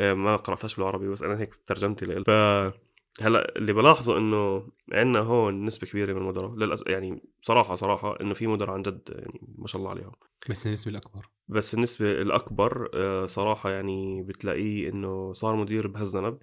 آه، 0.01 0.15
ما 0.15 0.37
قرأتهاش 0.37 0.77
بالعربي 0.77 1.09
بس 1.09 1.23
أنا 1.23 1.41
هيك 1.41 1.55
ترجمتي 1.67 2.05
لها 2.05 2.71
ف 2.71 2.75
هلأ 3.21 3.57
اللي 3.59 3.73
بلاحظه 3.73 4.19
إنه 4.19 4.69
عندنا 4.93 5.19
هون 5.21 5.65
نسبة 5.65 5.87
كبيرة 5.87 6.13
من 6.13 6.19
المدراء 6.21 6.55
للأسف 6.55 6.87
يعني 6.87 7.23
صراحة 7.43 7.75
صراحة 7.75 8.21
إنه 8.21 8.35
في 8.35 8.47
مدراء 8.47 8.71
عن 8.71 8.83
جد 8.83 9.01
يعني 9.09 9.41
ما 9.59 9.67
شاء 9.67 9.79
الله 9.79 9.91
عليهم. 9.91 10.13
بس 10.51 10.67
النسبة 10.67 10.91
الأكبر. 10.91 11.29
بس 11.49 11.75
النسبة 11.75 12.13
الأكبر 12.13 12.91
آه، 12.95 13.27
صراحة 13.27 13.71
يعني 13.71 14.23
بتلاقيه 14.23 14.89
إنه 14.89 15.33
صار 15.33 15.57
مدير 15.57 15.87
بهز 15.87 16.17
ذنب 16.17 16.39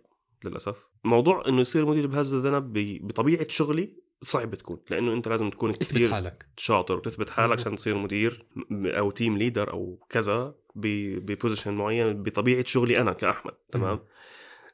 للأسف. 0.45 0.87
موضوع 1.03 1.43
إنه 1.47 1.61
يصير 1.61 1.85
مدير 1.85 2.07
بهز 2.07 2.35
ذنب 2.35 2.73
ب- 2.73 3.07
بطبيعة 3.07 3.47
شغلي 3.49 4.03
صعب 4.21 4.55
تكون 4.55 4.79
لأنه 4.89 5.13
أنت 5.13 5.27
لازم 5.27 5.49
تكون 5.49 5.71
كثير 5.73 6.11
حالك. 6.11 6.45
شاطر 6.57 6.97
وتثبت 6.97 7.29
حالك. 7.29 7.59
عشان 7.59 7.75
تصير 7.75 7.97
مدير 7.97 8.47
أو 8.71 9.11
team 9.11 9.37
leader 9.37 9.71
أو 9.73 10.05
كذا 10.09 10.55
ب- 10.75 11.25
ب 11.31 11.36
position 11.36 11.73
معين 11.73 12.23
بطبيعة 12.23 12.63
شغلي 12.67 12.97
أنا 13.01 13.13
كأحمد 13.13 13.53
تمام. 13.71 13.99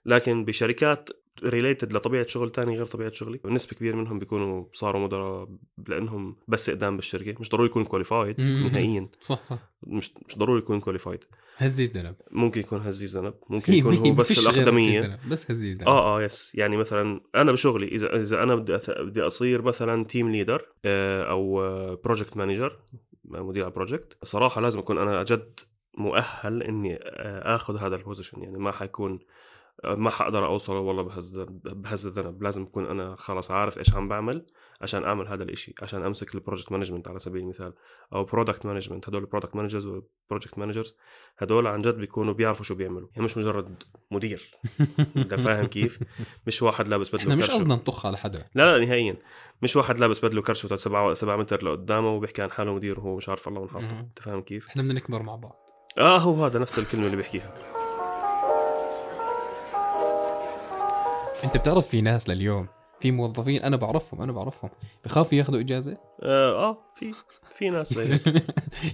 لكن 0.05 0.45
بشركات 0.45 1.09
related 1.43 1.93
لطبيعة 1.93 2.27
شغل 2.27 2.51
تاني 2.51 2.75
غير 2.77 2.85
طبيعة 2.85 3.11
شغلي. 3.11 3.39
نسبة 3.45 3.77
كبيره 3.77 3.95
منهم 3.95 4.19
بيكونوا 4.19 4.65
صاروا 4.73 5.05
مدراء 5.05 5.49
لأنهم 5.87 6.35
بس 6.47 6.69
إقدام 6.69 6.95
بالشركة. 6.95 7.35
مش 7.39 7.49
ضروري 7.49 7.69
يكون 7.69 7.85
qualified. 7.85 8.41
نهائيا. 8.41 9.09
صح 9.21 9.45
صح. 9.45 9.59
مش 9.83 10.11
مش 10.27 10.37
ضروري 10.37 10.59
يكون 10.59 10.79
qualified 10.79 11.23
هزيز 11.57 11.97
ذنب. 11.97 12.15
ممكن 12.31 12.59
يكون 12.59 12.81
هزيز 12.81 13.17
ذنب. 13.17 13.33
ممكن 13.49 13.73
يكون 13.79 13.95
هو 13.95 14.13
بس 14.13 14.39
الأقدمية. 14.39 15.19
بس 15.29 15.51
هزيز 15.51 15.77
ذنب. 15.77 15.87
آه 15.87 16.17
آه 16.17 16.23
yes 16.23 16.55
يعني 16.55 16.77
مثلا 16.77 17.21
أنا 17.35 17.51
بشغلي 17.51 17.87
إذا 17.87 18.15
إذا 18.15 18.43
أنا 18.43 18.55
بدي 18.55 18.79
بدي 18.99 19.21
أصير 19.21 19.61
مثلا 19.61 20.05
team 20.05 20.31
leader 20.31 20.65
أو 20.85 21.55
project 22.03 22.37
manager 22.37 22.79
مدير 23.25 23.63
على 23.63 23.73
project 23.73 24.17
صراحة 24.23 24.61
لازم 24.61 24.79
أكون 24.79 24.97
أنا 24.97 25.23
جد 25.23 25.59
مؤهل 25.97 26.63
إني 26.63 26.95
آه، 26.95 27.55
آخذ 27.55 27.77
هذا 27.77 27.95
ال 27.95 28.00
position 28.00 28.41
يعني 28.41 28.57
ما 28.57 28.71
حيكون 28.71 29.11
آه، 29.13 29.25
ما 29.83 30.09
حقدر 30.09 30.45
أوصل 30.45 30.73
والله 30.73 31.03
بهز 31.03 31.39
بهز 31.63 32.05
الذنب. 32.05 32.43
لازم 32.43 32.63
أكون 32.63 32.85
أنا 32.85 33.15
خلص 33.15 33.51
عارف 33.51 33.77
إيش 33.77 33.93
عم 33.93 34.07
بعمل 34.07 34.45
عشان 34.81 35.03
أعمل 35.03 35.27
هذا 35.27 35.43
الإشي 35.43 35.73
عشان 35.81 36.05
أمسك 36.05 36.35
ال 36.35 36.40
project 36.40 36.71
management 36.71 37.07
على 37.07 37.19
سبيل 37.19 37.41
المثال 37.41 37.73
أو 38.13 38.23
product 38.23 38.65
management 38.65 39.09
هدول 39.09 39.21
ال 39.21 39.25
product 39.26 39.55
managers 39.55 39.85
وال 39.85 40.01
project 40.01 40.57
managers 40.57 40.95
هدول 41.37 41.67
عن 41.67 41.81
جد 41.81 41.95
بيكونوا 41.95 42.33
بيعرفوا 42.33 42.65
شو 42.65 42.75
بيعملوا. 42.75 43.07
يعني 43.11 43.23
مش 43.25 43.37
مجرد 43.37 43.83
مدير. 44.11 44.57
أنت 45.17 45.33
فاهم 45.33 45.65
كيف؟ 45.65 45.99
مش 46.47 46.61
واحد 46.61 46.87
لابس 46.87 47.15
بدله 47.15 47.35
مش. 47.35 47.51
قصدنا 47.51 47.75
نطخ 47.75 48.05
على 48.05 48.17
حدا. 48.17 48.45
لا 48.55 48.77
لا 48.77 48.85
نهائيا. 48.85 49.17
مش 49.61 49.75
واحد 49.75 49.97
لابس 49.97 50.25
بدله 50.25 50.41
كرشه 50.41 50.75
7 50.75 51.13
7 51.13 51.37
متر 51.37 51.63
لقدامه 51.63 52.09
وبيحكي 52.09 52.41
عن 52.41 52.51
حاله 52.51 52.73
مدير 52.73 52.99
وهو 52.99 53.15
مش 53.15 53.29
عارف 53.29 53.47
الله 53.47 53.61
مم. 53.61 53.79
أنت 53.79 54.19
فاهم 54.19 54.41
كيف؟ 54.41 54.67
إحنا 54.67 54.81
بدنا 54.81 54.93
نكبر 54.93 55.23
مع 55.23 55.35
بعض. 55.35 55.69
آه 55.97 56.17
هو 56.17 56.45
هذا 56.45 56.59
نفس 56.59 56.79
الكلمة 56.79 57.05
اللي 57.05 57.17
بيحكيها. 57.17 57.78
أنت 61.43 61.57
بتعرف 61.57 61.87
في 61.87 62.01
ناس 62.01 62.29
لليوم 62.29 62.67
في 62.99 63.11
موظفين 63.11 63.61
أنا 63.61 63.75
بعرفهم 63.75 64.21
أنا 64.21 64.31
بعرفهم. 64.31 64.69
بخافوا 65.05 65.37
ياخذوا 65.37 65.59
إجازة؟ 65.59 65.97
آه, 66.23 66.69
آه 66.69 66.77
في 66.95 67.13
في 67.51 67.69
ناس 67.69 67.93
زي 67.93 68.19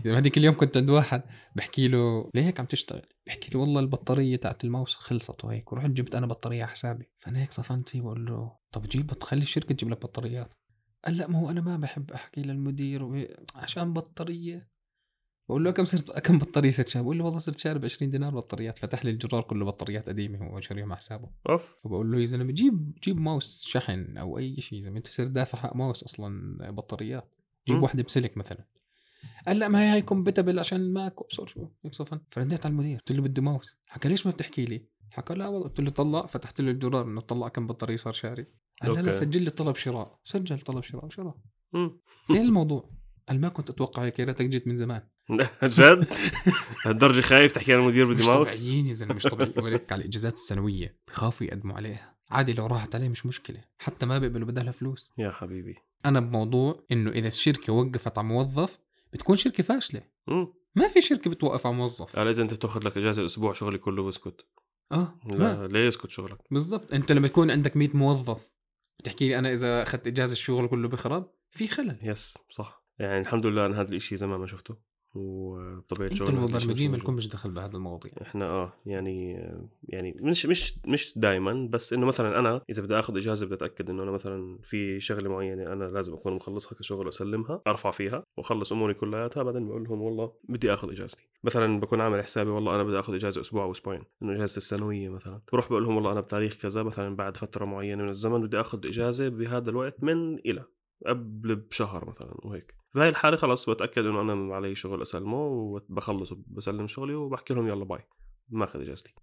هذيك 0.17 0.37
اليوم 0.37 0.55
كنت 0.55 0.77
عند 0.77 0.89
واحد 0.89 1.21
بحكي 1.55 1.87
له 1.87 2.29
ليه 2.35 2.43
هيك 2.43 2.59
عم 2.59 2.65
تشتغل؟ 2.65 3.05
بحكي 3.27 3.51
لي 3.51 3.59
والله 3.59 3.79
البطارية 3.79 4.35
تاعت 4.35 4.63
الماوس 4.63 4.95
خلصت 4.95 5.45
وهيك 5.45 5.73
ورحت 5.73 5.89
جبت 5.89 6.15
أنا 6.15 6.27
بطارية 6.27 6.63
على 6.63 6.71
حسابي. 6.71 7.09
فأنا 7.19 7.41
هيك 7.41 7.51
صفنت 7.51 7.89
فيه 7.89 8.01
بقول 8.01 8.25
له 8.25 8.51
طب 8.71 8.83
جيب 8.83 9.23
خلي 9.23 9.41
الشركة 9.41 9.75
تجيب 9.75 9.89
لك 9.89 10.01
بطاريات. 10.01 10.53
قال 11.05 11.17
لا 11.17 11.27
ما 11.27 11.39
هو 11.39 11.49
أنا 11.49 11.61
ما 11.61 11.77
بحب 11.77 12.11
أحكي 12.11 12.41
للمدير 12.41 13.27
عشان 13.55 13.93
بطارية. 13.93 14.67
بقول 15.49 15.63
له 15.63 15.71
كم 15.71 15.85
صرت 15.85 16.19
كم 16.19 16.37
بطارية 16.37 16.71
صرت 16.71 16.87
شارب؟ 16.87 17.05
بقول 17.05 17.17
له 17.17 17.25
والله 17.25 17.39
صرت 17.39 17.59
شارب 17.59 17.85
20 17.85 18.11
دينار 18.11 18.35
بطاريات 18.35 18.79
فتح 18.79 19.05
لي 19.05 19.11
الجرار 19.11 19.41
كله 19.41 19.65
بطاريات 19.65 20.09
قديمة 20.09 20.47
هو 20.47 20.61
شاريهم 20.61 20.91
على 20.91 20.97
حسابه. 20.97 21.29
أوف. 21.49 21.75
فبقول 21.83 22.11
له 22.11 22.19
يا 22.19 22.25
زلمة 22.25 22.51
جيب 22.51 22.93
جيب 23.03 23.19
ماوس 23.19 23.65
شحن 23.67 24.17
أو 24.17 24.37
أي 24.37 24.61
شيء 24.61 24.89
ما 24.89 24.97
أنت 24.97 25.07
صرت 25.07 25.31
دافع 25.31 25.57
حق 25.57 25.75
ماوس 25.75 26.03
أصلا 26.03 26.71
بطاريات. 26.71 27.35
جيب. 27.67 27.83
واحدة 27.83 28.03
بسلك 28.03 28.37
مثلا. 28.37 28.65
قال 29.47 29.59
لا 29.59 29.67
ما 29.67 29.81
هي 29.81 29.93
هاي 29.93 30.01
compatible 30.01 30.59
عشان 30.59 30.81
الماك 30.81 31.21
وأبصر 31.21 31.47
شو. 31.47 31.67
هيك 31.85 31.93
صفن. 31.93 32.19
فرديت 32.29 32.65
على 32.65 32.71
المدير. 32.73 32.97
قلت 32.97 33.11
له 33.11 33.21
بدي 33.21 33.41
ماوس. 33.41 33.77
حكى 33.87 34.09
ليش 34.09 34.25
ما 34.25 34.31
بتحكي 34.31 34.65
لي؟ 34.65 34.85
حكى 35.13 35.33
لا 35.33 35.47
والله. 35.47 35.67
قلت 35.67 35.79
له 35.79 35.89
طلع. 35.89 36.25
فتحت 36.25 36.61
له 36.61 36.71
الجرار 36.71 37.05
إنه 37.07 37.21
طلع 37.21 37.47
كم 37.47 37.67
بطارية 37.67 37.95
صار 37.95 38.13
شاري. 38.13 38.45
قال 38.81 38.93
لا 38.93 39.01
لا. 39.01 39.11
سجل 39.11 39.41
لي 39.41 39.49
طلب 39.49 39.75
شراء. 39.75 40.19
سجل 40.23 40.59
طلب 40.59 40.83
شراء 40.83 41.09
شراء. 41.09 41.37
زين 42.29 42.41
الموضوع. 42.41 42.89
قال 43.29 43.41
ما 43.41 43.49
كنت 43.49 43.69
أتوقع 43.69 44.03
هيك. 44.03 44.19
يا 44.19 44.25
ريتك 44.25 44.45
جيت 44.45 44.67
من 44.67 44.75
زمان. 44.75 45.01
جد؟ 45.63 46.13
هالدرجة 46.85 47.21
خايف 47.21 47.51
تحكي 47.51 47.73
عن 47.73 47.79
المدير 47.79 48.05
بدي 48.05 48.19
مش 48.19 48.25
ماوس 48.25 48.57
طبيعيين 48.57 48.87
يا 48.87 48.93
زلمة 48.93 49.13
مش 49.13 49.23
طبيعي. 49.23 49.53
ولك 49.63 49.91
على 49.91 50.01
الإجازات 50.01 50.33
السنوية 50.33 50.97
بخافوا 51.07 51.47
يقدموا 51.47 51.75
عليها. 51.75 52.15
عادي 52.31 52.53
لو 52.53 52.65
راحت 52.67 52.95
عليه 52.95 53.09
مش 53.09 53.25
مشكلة 53.25 53.63
حتى 53.77 54.05
ما 54.05 54.19
بيقبلوا 54.19 54.47
بدلها 54.47 54.71
فلوس 54.71 55.11
يا 55.17 55.31
حبيبي. 55.31 55.75
أنا 56.05 56.19
بموضوع 56.19 56.83
إنه 56.91 57.11
إذا 57.11 57.27
الشركة 57.27 57.73
وقفت 57.73 58.17
على 58.17 58.27
موظف 58.27 58.79
بتكون 59.13 59.35
شركة 59.35 59.63
فاشلة. 59.63 60.01
ما 60.75 60.87
في 60.87 61.01
شركة 61.01 61.29
بتوقف 61.29 61.67
على 61.67 61.75
موظف. 61.75 62.15
قال 62.15 62.27
إذا 62.27 62.43
أنت 62.43 62.53
بتاخذ 62.53 62.87
لك 62.87 62.97
إجازة 62.97 63.25
أسبوع 63.25 63.53
شغلي 63.53 63.77
كله 63.77 64.01
واسكت. 64.01 64.45
آه 64.91 65.19
ما. 65.23 65.35
لا 65.35 65.67
ليه 65.67 65.87
يسكت 65.87 66.09
شغلك؟ 66.09 66.37
بالضبط. 66.51 66.93
أنت 66.93 67.11
لما 67.11 67.27
تكون 67.27 67.51
عندك 67.51 67.77
100 67.77 67.89
موظف 67.93 68.49
بتحكي 68.99 69.27
لي 69.27 69.39
أنا 69.39 69.53
إذا 69.53 69.83
أخذت 69.83 70.07
إجازة 70.07 70.33
الشغل 70.33 70.67
كله 70.67 70.87
بخرب؟ 70.87 71.31
في 71.51 71.67
خلل. 71.67 71.97
يس 72.01 72.37
صح. 72.49 72.85
يعني 72.99 73.21
الحمد 73.21 73.45
لله 73.45 73.65
أنا 73.65 73.81
هذا 73.81 73.89
الإشي 73.89 74.17
زمان 74.17 74.39
ما 74.39 74.47
شفته. 74.47 74.75
أنتوا 75.15 76.09
شغلنا 76.15 76.41
مش 76.41 76.45
المبرمجين 76.45 76.87
موجود. 76.91 76.99
مالكم 76.99 77.13
مش 77.13 77.27
دخل 77.27 77.51
بهذا 77.51 77.77
المواضيع. 77.77 78.13
إحنا 78.21 78.45
آه 78.45 78.73
يعني 78.85 79.33
يعني 79.83 80.15
مش 80.19 80.45
مش 80.45 80.79
مش 80.87 81.13
دائما 81.17 81.67
بس 81.71 81.93
إنه 81.93 82.05
مثلا 82.05 82.39
أنا 82.39 82.61
إذا 82.69 82.83
بدي 82.83 82.99
آخذ 82.99 83.17
إجازة 83.17 83.45
بدي 83.45 83.55
أتأكد 83.55 83.89
إنه 83.89 84.03
أنا 84.03 84.11
مثلا 84.11 84.59
في 84.63 84.99
شغلة 84.99 85.29
معينة 85.29 85.73
أنا 85.73 85.83
لازم 85.83 86.13
أكون 86.13 86.33
مخلصها 86.33 86.75
كشغل 86.75 87.07
أسلمها 87.07 87.61
أرفع 87.67 87.91
فيها 87.91 88.23
وأخلص 88.37 88.71
أموري 88.71 88.93
كلياتها 88.93 89.43
بعدين 89.43 89.67
بقول 89.67 89.83
لهم 89.83 90.01
والله 90.01 90.33
بدي 90.49 90.73
آخذ 90.73 90.91
إجازتي. 90.91 91.27
مثلا 91.43 91.79
بكون 91.79 92.01
عامل 92.01 92.23
حسابي 92.23 92.49
والله 92.49 92.75
أنا 92.75 92.83
بدي 92.83 92.99
آخذ 92.99 93.13
إجازة 93.13 93.41
أسبوع 93.41 93.63
أو 93.63 93.71
أسبوعين 93.71 94.03
إنه 94.23 94.33
اجازتي 94.33 94.57
السنوية 94.57 95.09
مثلا. 95.09 95.41
بروح 95.53 95.69
بقول 95.69 95.83
لهم 95.83 95.95
والله 95.95 96.11
أنا 96.11 96.21
بتاريخ 96.21 96.57
كذا 96.61 96.83
مثلا 96.83 97.15
بعد 97.15 97.37
فترة 97.37 97.65
معينة 97.65 98.03
من 98.03 98.09
الزمن 98.09 98.41
بدي 98.41 98.59
آخذ 98.59 98.87
إجازة 98.87 99.29
بهذا 99.29 99.69
الوقت 99.69 100.03
من 100.03 100.35
إلى 100.39 100.63
قبل 101.05 101.55
بشهر 101.55 102.09
مثلا 102.09 102.33
وهيك. 102.43 102.75
بهاي 102.95 103.09
الحالة 103.09 103.35
خلص 103.37 103.69
بتأكد 103.69 104.05
إنه 104.05 104.21
أنا 104.21 104.55
علي 104.55 104.75
شغل 104.75 105.01
أسلمه 105.01 105.37
وبخلص 105.37 106.31
وبسلم 106.31 106.87
شغلي 106.87 107.15
وبحكي 107.15 107.53
لهم 107.53 107.67
يلا 107.67 107.85
bye. 107.85 108.07
ماخذ 108.49 108.81
إجازتي. 108.81 109.13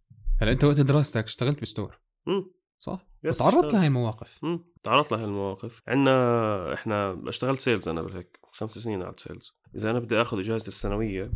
هلا 0.40 0.52
أنت 0.52 0.64
وقت 0.64 0.80
دراستك 0.80 1.24
اشتغلت 1.24 1.60
ب 1.60 1.66
store. 1.66 2.00
امم 2.28 2.50
صح؟ 2.78 3.06
اشتغلت. 3.24 3.74
لهي 3.74 3.86
المواقف. 3.86 4.40
امم 4.44 4.64
تعرضت 4.84 5.12
لهي 5.12 5.24
المواقف. 5.24 5.82
عندنا 5.88 6.74
إحنا 6.74 7.22
اشتغلت 7.28 7.60
sales 7.60 7.88
أنا 7.88 8.02
بالهيك. 8.02 8.38
خمس 8.52 8.78
سنين 8.78 9.02
قعدت 9.02 9.20
sales 9.20 9.52
إذا 9.76 9.90
أنا 9.90 9.98
بدي 9.98 10.22
آخذ 10.22 10.38
اجازتي 10.38 10.68
السنوية 10.68 11.32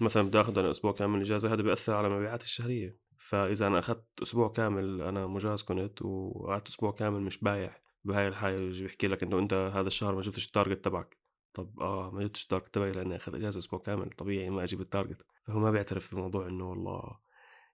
مثلا 0.00 0.22
بدي 0.22 0.40
آخذ 0.40 0.58
أنا 0.58 0.70
أسبوع 0.70 0.92
كامل 0.92 1.20
إجازة 1.20 1.52
هذا 1.52 1.62
بيأثر 1.62 1.96
على 1.96 2.08
مبيعاتي 2.08 2.44
الشهرية. 2.44 2.98
فإذا 3.18 3.66
أنا 3.66 3.78
أخذت 3.78 4.22
أسبوع 4.22 4.48
كامل 4.48 5.02
أنا 5.02 5.26
مجاز 5.26 5.62
كنت 5.62 6.02
وقعدت 6.02 6.68
أسبوع 6.68 6.92
كامل 6.92 7.20
مش 7.20 7.38
بايع 7.38 7.76
بهاي 8.04 8.28
الحالة 8.28 8.62
يجي 8.62 8.82
بيحكي 8.82 9.06
لك 9.06 9.22
إنه 9.22 9.38
أنت 9.38 9.54
هذا 9.54 9.86
الشهر 9.86 10.14
ما 10.14 10.22
جبتش 10.22 10.46
ال 10.46 10.51
target 10.51 10.84
تبعك. 10.84 11.18
طب 11.58 11.80
آه 11.80 12.10
ما 12.10 12.22
جبتش 12.22 12.42
ال 12.42 12.47
target 12.47 12.74
تبعي 12.74 12.92
لأني 12.92 13.16
أخذ 13.16 13.34
إجازة 13.34 13.58
أسبوع 13.58 13.80
كامل 13.80 14.10
طبيعي 14.10 14.50
ما 14.50 14.64
أجيب 14.64 14.80
ال 14.80 14.86
target 14.86 15.22
فهو 15.46 15.58
ما 15.58 15.70
بيعترف 15.70 16.14
بموضوع 16.14 16.46
إنه 16.46 16.70
والله 16.70 17.18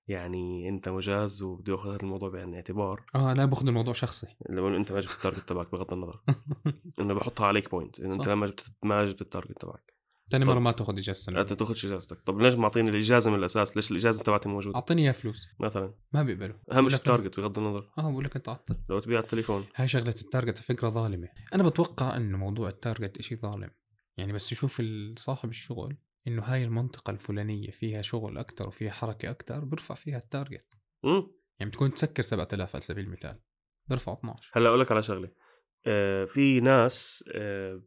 يعني 0.08 0.68
أنت 0.68 0.88
مجاز 0.88 1.42
وبده 1.42 1.72
يأخذ 1.72 1.88
هذا 1.88 2.02
الموضوع 2.02 2.28
بعين 2.28 2.48
الاعتبار. 2.48 3.06
آه 3.14 3.32
لا 3.32 3.44
باخذ 3.44 3.66
الموضوع 3.66 3.92
شخصي. 3.92 4.26
لما 4.48 4.76
أنت 4.76 4.92
ما 4.92 5.00
جبت 5.00 5.12
التارجت 5.12 5.48
تبعك 5.48 5.72
بغض 5.72 5.92
النظر. 5.92 6.20
إنه 7.00 7.14
بحطها 7.14 7.46
عليك 7.46 7.70
point 7.70 8.00
أنت. 8.00 8.28
ما 8.28 8.46
جبت 8.46 8.66
ما 8.82 9.06
جبت 9.06 9.20
ال 9.20 9.26
target 9.26 9.60
تبعك. 9.60 9.93
ثاني. 10.30 10.44
مرة 10.44 10.58
ما 10.58 10.72
تاخذ 10.72 10.98
إجازة 10.98 11.12
سنه 11.20 11.40
أنت 11.40 11.52
تاخذش 11.52 11.84
إجازتك. 11.84 12.20
طب 12.20 12.40
ليش 12.40 12.54
معطيني 12.54 12.90
الإجازة 12.90 13.30
من 13.30 13.38
الأساس؟ 13.38 13.76
ليش 13.76 13.90
الإجازة 13.90 14.22
تبعتي 14.22 14.48
موجودة؟ 14.48 14.76
أعطيني 14.76 15.02
إياها 15.02 15.12
فلوس. 15.12 15.48
مثلا. 15.60 15.94
ما 16.12 16.22
بيقبلوا. 16.22 16.56
أهم 16.72 16.88
شيء 16.88 16.98
ال 16.98 17.04
target 17.04 17.40
بغض 17.40 17.58
النظر. 17.58 17.90
آه 17.98 18.10
بقول 18.10 18.24
لك 18.24 18.36
أنت 18.36 18.48
عطل. 18.48 18.76
لو 18.88 19.00
تبيع 19.00 19.18
التليفون. 19.18 19.66
هاي 19.76 19.88
شغلة 19.88 20.14
ال 20.22 20.28
target 20.28 20.58
فكرة 20.58 20.88
ظالمة. 20.88 21.28
أنا 21.54 21.62
بتوقع 21.62 22.16
انه 22.16 22.38
موضوع 22.38 22.68
ال 22.68 22.76
target 22.76 23.18
إشي 23.18 23.36
ظالم. 23.36 23.70
يعني 24.16 24.32
بس 24.32 24.52
يشوف 24.52 24.82
صاحب 25.16 25.50
الشغل 25.50 25.96
إنه 26.26 26.42
هاي 26.42 26.64
المنطقة 26.64 27.10
الفلانية 27.10 27.70
فيها 27.70 28.02
شغل 28.02 28.38
أكثر 28.38 28.68
وفيها 28.68 28.92
حركة 28.92 29.30
أكثر 29.30 29.64
بيرفع 29.64 29.94
فيها 29.94 30.18
ال 30.18 30.24
target. 30.24 30.66
امم 31.04 31.30
يعني 31.58 31.70
بتكون 31.70 31.94
تسكر 31.94 32.22
7000 32.22 32.74
على 32.76 32.82
سبيل 32.82 33.04
المثال. 33.04 33.40
بيرفع 33.88 34.12
12 34.12 34.50
هلا 34.54 34.68
أقول 34.68 34.80
لك 34.80 34.92
على 34.92 35.02
شغلة. 35.02 35.30
آه 35.86 36.24
في 36.24 36.60
ناس 36.60 37.24
آه 37.34 37.82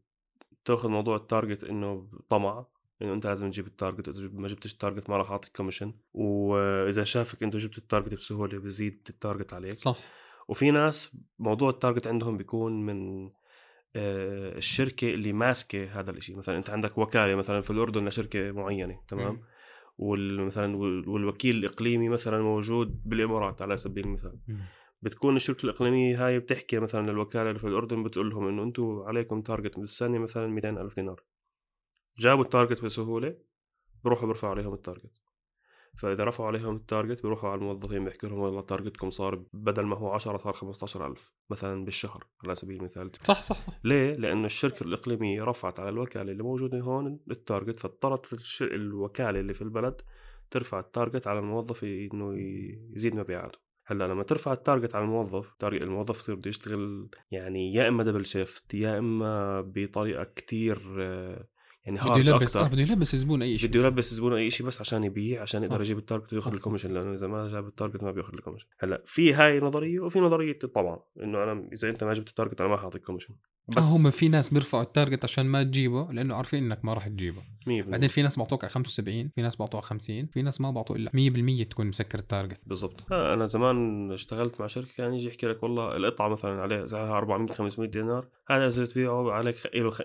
تاخذ 0.68 0.90
موضوع 0.90 1.16
ال 1.16 1.23
target 1.23 1.64
إنه 1.64 2.08
طمع 2.30 2.66
إنه 3.02 3.14
أنت 3.14 3.28
لازم 3.28 3.52
تجيب 3.52 3.68
ال 3.68 3.73
target 3.73 4.08
إذا 4.08 4.30
ما 4.34 4.48
جبتش 4.48 4.74
ال 4.74 4.79
target 4.79 5.10
ما 5.10 5.18
راح 5.18 5.32
أعطيك 5.32 5.52
commission 5.58 5.94
وإذا 6.14 7.04
شافك 7.04 7.44
انت 7.44 7.56
جبت 7.56 7.78
ال 7.78 7.83
target 7.83 8.14
بسهولة 8.14 8.60
بزيد 8.60 9.08
ال 9.10 9.16
target 9.16 9.54
عليك. 9.54 9.78
صح. 9.78 9.98
وفي 10.48 10.72
ناس 10.72 11.18
موضوع 11.40 11.70
ال 11.70 11.75
target 11.75 12.08
عندهم 12.08 12.38
بيكون 12.38 12.86
من 12.86 13.30
آه، 13.96 14.58
الشركة 14.58 15.10
اللي 15.10 15.34
ماسكة 15.34 16.00
هذا 16.00 16.12
الشيء 16.12 16.36
مثلا 16.36 16.58
أنت 16.58 16.70
عندك 16.70 16.98
وكالة 16.98 17.36
مثلا 17.36 17.62
في 17.62 17.70
الأردن 17.70 18.08
لشركة 18.08 18.52
معينة 18.52 19.00
تمام؟ 19.08 19.34
مم. 19.34 19.42
والمثلا 19.98 20.78
والوكيل 21.08 21.56
الإقليمي 21.56 22.10
مثلا 22.10 22.42
موجود 22.42 23.02
بالإمارات 23.06 23.62
على 23.62 23.78
سبيل 23.78 24.04
المثال. 24.04 24.40
مم. 24.48 24.58
بتكون 25.02 25.36
الشركة 25.36 25.64
الإقليمية 25.64 26.28
هاي 26.28 26.40
بتحكي 26.40 26.80
مثلا 26.80 27.12
للوكالة 27.12 27.50
اللي 27.50 27.60
في 27.60 27.68
الأردن 27.68 28.04
بتقول 28.04 28.30
لهم 28.30 28.48
إنه 28.48 28.64
أنتم 28.64 29.00
عليكم 29.06 29.42
target 29.42 29.80
بالسنة 29.80 30.18
مثلا 30.20 30.48
200 30.48 30.70
ألف 30.70 30.96
دينار 30.96 31.24
جابوا 32.20 32.44
ال 32.44 32.49
target 32.49 32.82
بسهولة 32.86 33.38
بروحوا 34.04 34.28
بيرفعوا 34.28 34.54
عليهم 34.54 34.74
ال 34.74 34.79
target 34.79 35.12
فإذا 35.98 36.24
رفعوا 36.24 36.48
عليهم 36.48 36.76
ال 36.76 36.83
target 36.83 37.24
بيروحوا 37.24 37.50
على 37.50 37.60
الموظفين 37.60 38.06
بيحكوا 38.06 38.30
لهم 38.30 38.40
والله 38.40 38.62
target 38.62 38.98
كم 38.98 39.10
صار 39.10 39.44
بدل 39.54 39.84
ما 39.86 39.96
هو 39.98 40.10
10 40.12 40.38
صار 40.38 40.54
15000 40.54 41.34
مثلا 41.50 41.86
بالشهر 41.86 42.28
على 42.46 42.56
سبيل 42.56 42.78
المثال 42.80 43.12
صح 43.24 43.44
صح 43.44 43.62
صح 43.68 43.80
ليه؟ 43.84 44.16
لأنه 44.16 44.46
الشركة 44.46 44.84
الإقليمية 44.84 45.44
رفعت 45.44 45.80
على 45.80 45.90
الوكالة 45.90 46.32
اللي 46.32 46.44
موجودة 46.44 46.80
هون 46.80 47.20
ال 47.32 47.39
target 47.39 47.80
فاضطرت. 47.80 48.62
الوكالة 48.62 49.40
اللي 49.40 49.54
في 49.54 49.62
البلد 49.62 50.02
ترفع 50.52 50.80
ال 50.80 50.87
target 50.87 51.28
على 51.28 51.40
الموظف 51.40 51.84
إنه 51.84 52.36
ي- 52.40 52.92
يزيد 52.96 53.16
مبيعاته 53.16 53.60
هلأ 53.90 54.08
لما 54.08 54.24
ترفع 54.24 54.54
ال 54.54 54.60
target 54.60 54.96
على 54.96 55.06
الموظف 55.06 55.54
target 55.60 55.82
الموظف 55.82 56.18
يصير 56.18 56.36
بده 56.36 56.50
يشتغل 56.50 57.10
يعني 57.32 57.74
يا 57.74 57.88
إما 57.88 58.04
double 58.04 58.26
shift 58.26 58.74
يا 58.74 59.00
إما 59.00 59.62
بطريقة 59.62 60.24
كتير 60.24 60.96
آه، 61.00 61.48
يعني 61.86 61.98
بده 61.98 62.12
hard 62.12 62.26
يلبس 62.28 62.58
آه 62.58 62.62
أكثر 62.62 62.74
بده 62.74 62.82
يلبس 62.82 63.14
الزبون 63.14 63.42
أي 63.42 63.60
شيء 63.60 63.70
بده 63.70 63.80
يلبس 63.80 64.12
الزبون 64.12 64.34
أي 64.34 64.50
شيء 64.50 64.68
بس 64.68 64.82
عشان 64.82 65.04
يبيع 65.04 65.42
عشان 65.42 65.64
يقدر. 65.64 65.82
يجيب 65.82 65.98
ال 65.98 66.03
target 66.03 66.34
وياخذ. 66.34 66.54
ال 66.54 66.57
commission 66.57 66.94
لأنه 66.94 67.14
إذا 67.14 67.28
ما 67.28 67.48
جاب 67.48 67.68
ال 67.68 67.73
target 67.73 68.04
ما 68.04 68.12
بياخذ 68.12 68.34
ال 68.34 68.37
commission 68.37 68.68
هلأ 68.80 69.04
في 69.06 69.34
هاي 69.34 69.60
نظرية 69.60 70.00
وفي 70.00 70.20
نظرية 70.20 70.60
الطبع 70.64 71.00
إنه 71.24 71.44
أنا 71.44 71.70
إذا 71.74 71.90
أنت 71.90 72.04
ما 72.04 72.14
جبت 72.14 72.30
ال 72.30 72.34
target 72.34 72.62
أنا 72.62 72.70
ما 72.70 72.78
حاعطيك 72.78 73.06
commission 73.06 73.36
بس. 73.68 73.84
هم 73.84 74.12
في 74.12 74.30
ناس 74.30 74.54
بيرفعوا 74.54 74.84
ال 74.84 74.89
target 74.89 75.24
عشان 75.24 75.46
ما 75.46 75.64
تجيبه 75.64 76.12
لأنه 76.12 76.36
عارفين 76.36 76.64
إنك 76.64 76.86
ما 76.86 76.94
راح 76.94 77.08
تجيبه. 77.08 77.42
100% 77.68 77.70
بعدين 77.70 78.10
في 78.10 78.22
ناس 78.22 78.40
بعطوك 78.40 78.64
على 78.64 78.72
75 78.72 79.30
في 79.36 79.42
ناس 79.42 79.56
بعطوه 79.56 79.80
على 79.80 79.88
50 79.88 80.26
في 80.26 80.42
ناس 80.42 80.62
ما 80.62 80.72
بعطوا 80.72 80.96
إلا 80.96 81.12
100% 81.64 81.68
تكون 81.70 81.88
مسكر 81.88 82.20
ال 82.20 82.25
target. 82.25 82.60
بالضبط. 82.66 83.12
آه 83.12 83.34
أنا 83.34 83.46
زمان 83.46 84.12
اشتغلت 84.12 84.62
مع 84.62 84.68
شركة 84.68 84.90
كان 84.98 85.14
يجي 85.14 85.28
يحكي 85.28 85.48
لك 85.48 85.64
والله 85.64 85.98
القطعة 85.98 86.28
مثلا 86.28 86.62
عليها 86.62 86.86
سعرها 86.86 87.18
400 87.18 87.54
500 87.54 87.90
دينار 87.90 88.28
هذا 88.50 88.68
إذا 88.68 88.84
بتبيعه 88.84 89.32
عليك 89.32 89.56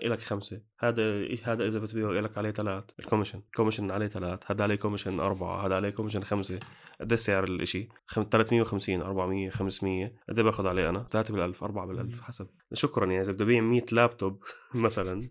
لك 0.03 0.19
خمسة. 0.19 0.61
هذا 0.79 1.27
هذا 1.43 1.67
إذا 1.67 1.79
بتبيعه 1.79 2.11
لك 2.11 2.37
عليه 2.37 2.51
ثلاث. 2.51 2.83
ال 2.99 3.03
commission 3.03 3.41
commission 3.55 3.91
عليه 3.91 4.07
ثلاث. 4.07 4.39
هذا 4.51 4.63
عليه 4.63 4.75
commission 4.75 5.19
أربعة 5.19 5.65
هذا 5.65 5.75
عليه 5.75 5.89
commission 5.89 6.23
خمسة. 6.23 6.59
قد 7.01 7.15
سعر 7.15 7.43
الشيء 7.43 7.87
350 8.31 9.01
400 9.01 9.49
500 9.49 10.13
قد 10.29 10.39
باخذ 10.39 10.67
عليه 10.67 10.89
أنا. 10.89 11.07
3 11.11 11.33
بالألف 11.33 11.63
4 11.63 11.85
بالألف 11.85 12.21
حسب. 12.21 12.47
شكرا 12.73 13.05
يعني 13.05 13.21
إذا 13.21 13.31
بدي 13.31 13.43
ابيع 13.59 13.61
100 13.69 13.81
لابتوب 13.91 14.43
مثلا. 14.75 15.29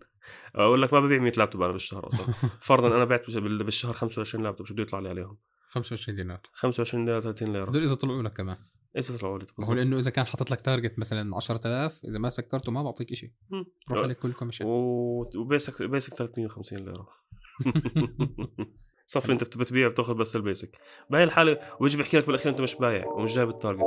أقول 0.55 0.81
لك 0.81 0.93
ما 0.93 0.99
ببيع 0.99 1.19
100 1.19 1.31
لابتوب 1.37 1.61
أنا 1.61 1.71
بالشهر 1.71 2.07
أصلا. 2.07 2.33
فرضا 2.61 2.87
أنا 2.87 3.05
بعت 3.05 3.29
بال- 3.31 3.63
بالشهر 3.63 3.93
25 3.93 4.43
لابتوب 4.43 4.65
شو 4.67 4.73
بده 4.73 4.83
يطلع 4.83 4.99
لي 4.99 5.09
عليهم؟ 5.09 5.37
25 5.69 6.15
دينار. 6.15 6.39
25 6.53 7.05
ليره 7.05 7.19
30 7.19 7.53
ليرة. 7.53 7.69
هدول 7.69 7.83
إذا 7.83 7.95
طلعوا 7.95 8.23
لك 8.23 8.33
كمان. 8.33 8.57
إذا 8.97 9.17
طلعوا 9.17 9.39
لي 9.39 9.45
هو 9.63 9.73
لأنه 9.73 9.97
إذا 9.97 10.11
كان 10.11 10.25
حاطط 10.25 10.51
لك 10.51 10.61
target 10.61 10.99
مثلا 10.99 11.35
10000 11.35 12.05
إذا 12.05 12.17
ما 12.19 12.29
سكرته 12.29 12.71
ما 12.71 12.83
بعطيك 12.83 13.13
شيء. 13.13 13.31
روح 13.91 13.99
عليك 13.99 14.17
كل 14.19 14.33
commission 14.33 14.65
و- 14.65 15.29
و 15.35 15.43
basic 15.43 15.83
basic 15.83 16.13
350 16.13 16.79
ليرة. 16.79 17.07
صفي 19.07 19.31
أنت 19.31 19.43
بت- 19.43 19.57
بتبيع 19.57 19.87
بتأخذ 19.87 20.13
بس 20.13 20.35
ال 20.35 20.42
basic 20.42 20.77
بهي 21.09 21.23
الحالة 21.23 21.59
ويجي 21.79 21.97
بيحكي 21.97 22.17
لك 22.17 22.25
بالأخير 22.27 22.51
أنت 22.51 22.61
مش 22.61 22.75
بايع 22.75 23.05
ومش 23.07 23.35
جايب 23.35 23.49
ال 23.49 23.54
target 23.54 23.81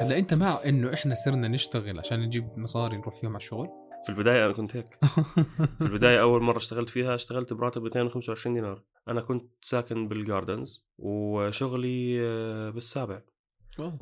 هلا 0.00 0.18
انت 0.18 0.34
مع 0.34 0.60
انه 0.66 0.94
إحنا 0.94 1.14
صرنا 1.14 1.48
نشتغل 1.48 1.98
عشان 1.98 2.20
نجيب 2.20 2.58
مصاري 2.58 2.96
نروح 2.96 3.20
فيهم 3.20 3.30
على 3.30 3.36
الشغل؟ 3.42 3.68
في 4.04 4.08
البداية 4.12 4.44
أنا 4.46 4.52
كنت 4.52 4.76
هيك. 4.76 4.86
في 5.78 5.80
البداية 5.84 6.20
أول 6.20 6.42
مرة 6.42 6.56
اشتغلت 6.56 6.88
فيها 6.90 7.14
اشتغلت 7.14 7.52
براتب 7.52 7.82
225 7.82 8.54
دينار. 8.54 8.82
أنا 9.08 9.20
كنت 9.20 9.52
ساكن 9.60 10.08
بالجاردنز 10.08 10.84
وشغلي 10.98 12.18
آه، 12.20 12.70
بالسابع. 12.70 13.20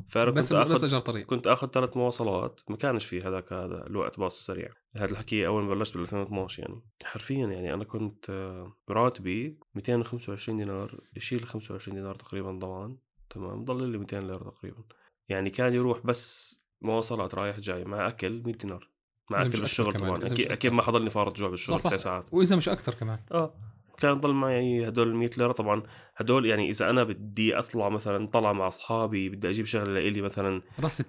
فأنا 0.09 0.31
بس 0.31 0.53
كنت 0.53 0.67
آخذ- 0.67 0.73
بس 0.73 0.83
أجر 0.83 0.99
طريق. 0.99 1.25
كنت 1.25 1.47
آخذ 1.47 1.67
ثلاث 1.67 1.97
مواصلات. 1.97 2.61
ما 2.69 2.77
كانش 2.77 3.05
في 3.05 3.21
هذاك 3.21 3.53
هذا 3.53 3.87
الوقت 3.87 4.19
باص 4.19 4.45
سريع. 4.45 4.69
هذا 4.95 5.05
الحكي 5.11 5.47
أول 5.47 5.63
ما 5.63 5.73
بلشت 5.75 5.93
بال 5.93 6.01
2012 6.01 6.63
يعني. 6.63 6.81
حرفيا 7.03 7.47
يعني 7.47 7.73
أنا 7.73 7.83
كنت 7.83 8.29
آه، 8.29 8.73
راتبي 8.89 9.59
225 9.75 10.57
دينار. 10.57 10.99
يشيل 11.15 11.45
25 11.45 11.97
دينار 11.97 12.15
تقريبا 12.15 12.51
ضمان. 12.51 12.97
تمام؟ 13.29 13.63
ضل 13.65 13.87
لي 13.91 13.97
200 13.97 14.19
ليرة 14.19 14.49
تقريبا. 14.49 14.83
يعني 15.29 15.49
كان 15.49 15.73
يروح 15.73 15.99
بس 16.05 16.55
مواصلات 16.81 17.35
رايح 17.35 17.59
جاي 17.59 17.83
مع 17.83 18.07
أكل 18.07 18.43
100 18.45 18.55
دينار 18.55 18.89
مع 19.31 19.41
أكل 19.41 19.49
بالشغل 19.49 19.93
طبعا. 19.93 20.25
أكيد. 20.25 20.51
أكيد 20.51 20.71
ما 20.71 20.81
حضلني 20.81 21.09
فارط 21.09 21.37
جوع 21.37 21.49
بالشغل. 21.49 21.79
تسع 21.79 21.97
ساعات. 21.97 22.33
وإذا 22.33 22.55
مش 22.55 22.69
أكثر 22.69 22.93
كمان. 22.93 23.19
آه. 23.31 23.53
كان 23.97 24.19
ضل 24.19 24.33
معي 24.33 24.87
هدول 24.87 25.07
ال 25.07 25.15
100 25.15 25.29
ليرة. 25.37 25.51
طبعا 25.51 25.83
هدول 26.15 26.45
يعني 26.45 26.69
إذا 26.69 26.89
أنا 26.89 27.03
بدي 27.03 27.59
أطلع 27.59 27.89
مثلا 27.89 28.27
طلع 28.27 28.53
مع 28.53 28.67
أصحابي 28.67 29.29
بدي 29.29 29.49
أجيب 29.49 29.65
شغله 29.65 29.93
لإلي 29.93 30.21
مثلا 30.21 30.61
راح 30.79 30.93
60% 30.93 31.03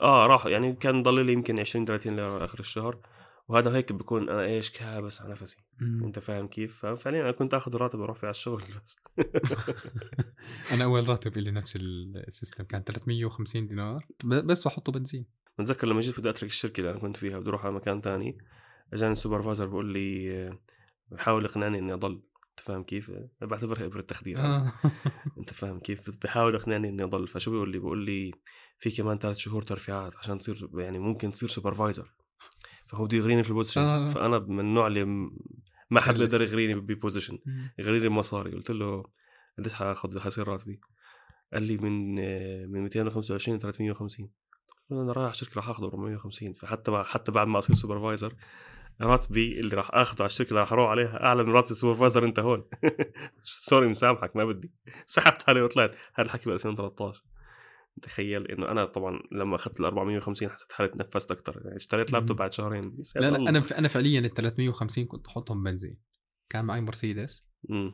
آه 0.00 0.26
راح 0.26 0.46
يعني 0.46 0.72
كان 0.72 1.02
ضل 1.02 1.26
لي 1.26 1.32
يمكن 1.32 1.60
20 1.60 1.84
30 1.84 2.16
ليرة 2.16 2.44
آخر 2.44 2.60
الشهر. 2.60 2.98
وهذا 3.48 3.76
هيك 3.76 3.92
بكون 3.92 4.28
أنا 4.28 4.44
إيش 4.44 4.70
كابس 4.70 5.22
على 5.22 5.32
نفسي 5.32 5.64
مم. 5.80 6.04
أنت 6.04 6.18
فاهم 6.18 6.48
كيف 6.48 6.86
ففعليا 6.86 7.22
أنا 7.22 7.32
كنت 7.32 7.54
آخذ 7.54 7.76
راتب 7.76 8.00
أروح 8.00 8.16
فيه 8.16 8.26
على 8.26 8.34
الشغل 8.34 8.62
بس 8.84 9.00
أنا 10.72 10.84
أول 10.84 11.08
راتب 11.08 11.38
لي 11.38 11.50
نفس 11.50 11.76
ال 11.76 11.89
system 11.89 12.64
كان 12.64 12.82
350 12.82 13.66
دينار 13.66 14.06
بس 14.24 14.66
بحطه 14.66 14.92
بنزين 14.92 15.26
بتذكر 15.58 15.86
لما 15.86 16.00
جيت 16.00 16.20
بدي 16.20 16.30
أترك 16.30 16.50
الشركة 16.50 16.80
اللي 16.80 16.90
أنا 16.90 16.98
كنت 16.98 17.16
فيها 17.16 17.38
بدي 17.38 17.48
أروح 17.48 17.64
على 17.64 17.74
مكان 17.74 18.00
تاني 18.00 18.38
أجاني 18.92 19.12
ال 19.12 19.17
supervisor 19.17 19.66
بقول 19.66 19.92
لي 19.92 20.50
بحاول 21.10 21.44
يقنعني 21.44 21.78
إني 21.78 21.92
أضل 21.92 22.22
أنت 22.50 22.60
فاهم 22.60 22.82
كيف؟ 22.82 23.10
بعتبرها 23.40 23.86
إبرة 23.86 24.00
تخدير 24.00 24.38
آه. 24.38 24.72
أنت 25.38 25.52
فاهم 25.52 25.80
كيف؟ 25.80 26.16
بحاول 26.22 26.54
يقنعني 26.54 26.88
إني 26.88 27.02
أضل 27.02 27.28
فشو 27.28 27.50
بيقول 27.50 27.70
لي؟ 27.72 27.78
بيقول 27.78 28.04
لي 28.04 28.30
في 28.78 28.90
كمان 28.90 29.18
ثلاث 29.18 29.36
شهور 29.36 29.62
ترفيعات 29.62 30.16
عشان 30.16 30.38
تصير 30.38 30.68
يعني 30.74 30.98
ممكن 30.98 31.30
تصير 31.30 31.48
supervisor 31.48 32.14
فهو 32.94 33.04
بده 33.04 33.16
يغريني 33.16 33.42
في 33.42 33.50
ال 33.50 33.53
position 33.53 33.80
آه. 33.80 34.08
فأنا 34.08 34.38
من 34.38 34.60
النوع 34.60 34.86
اللي 34.86 35.04
ما 35.90 36.00
حد. 36.00 36.14
بيقدر 36.14 36.42
يغريني 36.42 36.74
ب 36.74 36.81
position 36.81 37.38
يغريني 37.78 38.06
المصاري 38.06 38.52
قلت 38.52 38.70
له 38.70 39.04
قديش 39.58 39.72
حاخذ 39.72 40.20
حيصير 40.20 40.48
راتبي؟ 40.48 40.80
قال 41.52 41.62
لي 41.62 41.76
من 41.76 42.14
من 42.72 42.82
225 42.82 43.56
ل 43.56 43.60
350 43.60 44.26
قلت 44.26 44.90
له 44.90 45.02
أنا 45.02 45.12
رايح 45.12 45.30
الشركة 45.30 45.52
راح 45.56 45.68
اخذه 45.68 45.84
450 45.84 46.52
فحتى 46.52 46.90
مع 46.90 47.02
حتى 47.02 47.32
بعد 47.32 47.46
ما 47.46 47.58
أصير 47.58 47.76
supervisor 47.76 48.34
راتبي 49.00 49.60
اللي 49.60 49.76
راح 49.76 49.90
اخذه 49.92 50.18
على 50.22 50.26
الشركة 50.26 50.48
اللي 50.48 50.60
راح 50.60 50.72
أروح 50.72 50.90
عليها 50.90 51.22
اعلى 51.22 51.44
من 51.44 51.52
راتب 51.52 51.70
ال 51.70 51.75
supervisor 51.75 52.24
أنت 52.24 52.38
هون. 52.38 52.64
sorry 53.68 53.88
مسامحك 53.88 54.36
ما 54.36 54.44
بدي. 54.44 54.72
سحبت 55.06 55.48
عليه 55.48 55.62
وطلعت. 55.62 55.90
هذا 56.14 56.26
الحكي 56.26 56.50
ب 56.50 56.52
2013 56.52 57.22
تخيل 58.02 58.46
إنه 58.46 58.70
أنا 58.70 58.84
طبعا 58.84 59.20
لما 59.32 59.56
أخذت 59.56 59.80
ال 59.80 59.84
450 59.84 60.48
حسيت 60.50 60.72
حالي 60.72 60.88
تنفست 60.88 61.30
أكثر 61.30 61.62
يعني 61.64 61.76
اشتريت. 61.76 62.12
لابتوب 62.12 62.36
بعد 62.36 62.52
شهرين. 62.52 62.96
لا 63.16 63.30
لا. 63.30 63.36
أنا 63.36 63.64
أنا 63.78 63.88
فعليا 63.88 64.20
ال 64.20 64.34
350 64.34 65.04
كنت 65.04 65.26
أحطهم 65.26 65.62
بنزين. 65.62 65.98
كان 66.48 66.64
معي 66.64 66.80
مرسيدس. 66.80 67.46
مم. 67.68 67.92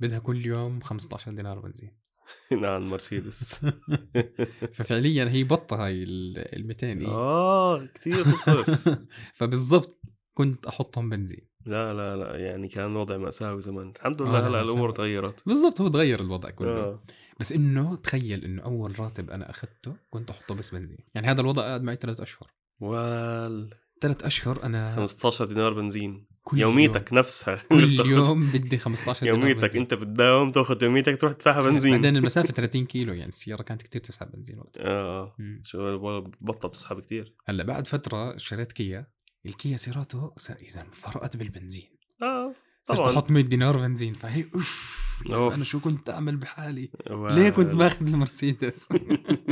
بدها 0.00 0.18
كل 0.18 0.46
يوم 0.46 0.80
15 0.80 1.32
دينار 1.32 1.60
بنزين. 1.60 1.98
نعم 2.62 2.90
مرسيدس 2.90 3.66
ففعليا 4.76 5.28
هي 5.30 5.44
بطة 5.44 5.86
هاي 5.86 6.02
ال 6.02 6.66
200 6.66 6.86
اي 6.86 7.06
آه 7.06 7.86
كثير 7.94 8.22
تصرف. 8.24 8.88
فبالضبط 9.38 10.00
كنت 10.34 10.66
أحطهم 10.66 11.08
بنزين. 11.10 11.48
لا 11.66 11.94
لا 11.94 12.16
لا 12.16 12.36
يعني 12.36 12.68
كان 12.68 12.84
الوضع 12.90 13.16
مأساوي 13.16 13.62
زمان. 13.62 13.92
الحمد 13.96 14.22
آه، 14.22 14.24
لله 14.24 14.40
لا، 14.40 14.48
هلأ. 14.48 14.62
الأمور 14.62 14.90
تغيرت. 14.90 15.46
بالضبط 15.46 15.80
هو 15.80 15.88
تغير 15.88 16.20
الوضع 16.20 16.50
كله. 16.50 16.68
آه. 16.70 17.02
بس 17.40 17.52
إنه 17.52 17.96
تخيل 17.96 18.44
إنه 18.44 18.62
أول 18.62 19.00
راتب 19.00 19.30
أنا 19.30 19.50
اخذته 19.50 19.96
كنت 20.10 20.30
أحطه 20.30 20.54
بس 20.54 20.74
بنزين. 20.74 20.98
يعني 21.14 21.26
هذا 21.26 21.40
الوضع 21.40 21.62
قاعد 21.62 21.82
معي 21.82 21.96
ثلاث 21.96 22.20
أشهر. 22.20 22.50
وال 22.80 23.70
ثلاث 24.02 24.22
أشهر 24.22 24.62
أنا 24.62 24.96
15 24.96 25.44
دينار 25.44 25.72
بنزين. 25.72 26.26
كل 26.42 26.58
يوميتك 26.58 27.12
نفسها. 27.12 27.58
يوم 27.70 27.92
بتاخد 27.94 28.06
كل 28.06 28.10
يوم 28.10 28.50
بدي 28.50 28.78
15 28.78 29.20
دينار 29.26 29.38
يوميتك. 29.38 29.62
بنزين. 29.64 29.82
أنت 29.82 29.94
بتداوم 29.94 30.52
تأخذ 30.52 30.82
يوميتك 30.82 31.20
تروح 31.20 31.32
تدفعها 31.32 31.62
بنزين. 31.62 31.92
بعدين 31.92 32.16
المسافة 32.20 32.52
30 32.52 32.86
كيلو 32.86 33.12
يعني 33.12 33.28
السيارة 33.28 33.62
كانت 33.62 33.82
كتير 33.82 34.00
تسحب 34.00 34.32
بنزين 34.32 34.58
وقتها. 34.58 34.82
آه 34.84 35.34
مم. 35.38 35.62
شو 35.64 35.98
بطل 36.40 36.68
بتسحب 36.68 37.00
كثير 37.00 37.34
هلأ 37.46 37.64
بعد 37.64 37.86
فترة 37.86 38.36
شريت 38.36 38.72
كيا. 38.72 39.06
الكيا 39.46 39.76
سيراته 39.76 40.34
إذا 40.62 40.86
فرقت 40.92 41.36
بالبنزين. 41.36 41.88
آه 42.22 42.54
صرت 42.84 42.98
طبعاً. 42.98 43.12
أحط 43.12 43.30
100 43.30 43.44
دينار 43.44 43.76
بنزين. 43.76 44.14
فهي 44.14 44.44
أوف. 44.54 45.07
أوف. 45.32 45.54
أنا 45.54 45.64
شو 45.64 45.80
كنت 45.80 46.10
أعمل 46.10 46.36
بحالي؟ 46.36 46.90
وال- 47.10 47.34
ليه 47.34 47.50
كنت 47.50 47.68
باخذ 47.68 48.06
المرسيدس؟ 48.06 48.88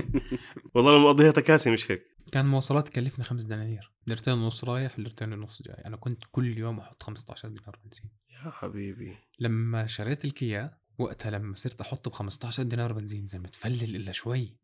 والله 0.75 0.93
لما 0.99 1.05
مقضيها 1.05 1.31
تكاسي 1.31 1.71
مش 1.71 1.91
هيك. 1.91 2.03
كان 2.33 2.47
مواصلات 2.47 2.89
تكلفني 2.89 3.25
خمس 3.25 3.43
دنانير. 3.45 3.93
ليرتين 4.07 4.35
ونص 4.35 4.65
رايح 4.65 4.99
ليرتين 4.99 5.33
ونص 5.33 5.63
جاي. 5.63 5.75
أنا 5.87 5.97
كنت 5.97 6.23
كل 6.31 6.59
يوم 6.59 6.79
أحط 6.81 7.03
15 7.03 7.49
دينار 7.49 7.79
بنزين. 7.85 8.11
يا 8.45 8.51
حبيبي. 8.51 9.15
لما 9.41 9.87
شريت 9.87 10.25
الكيا 10.25 10.77
وقتها 10.99 11.31
لما 11.31 11.55
صرت 11.55 11.81
أحط 11.81 12.09
ب 12.09 12.13
15 12.13 12.63
دينار 12.63 12.93
بنزين 12.93 13.27
زي 13.27 13.39
ما 13.39 13.49
تفلل 13.49 13.97
إلا 13.97 14.13
شوي. 14.13 14.57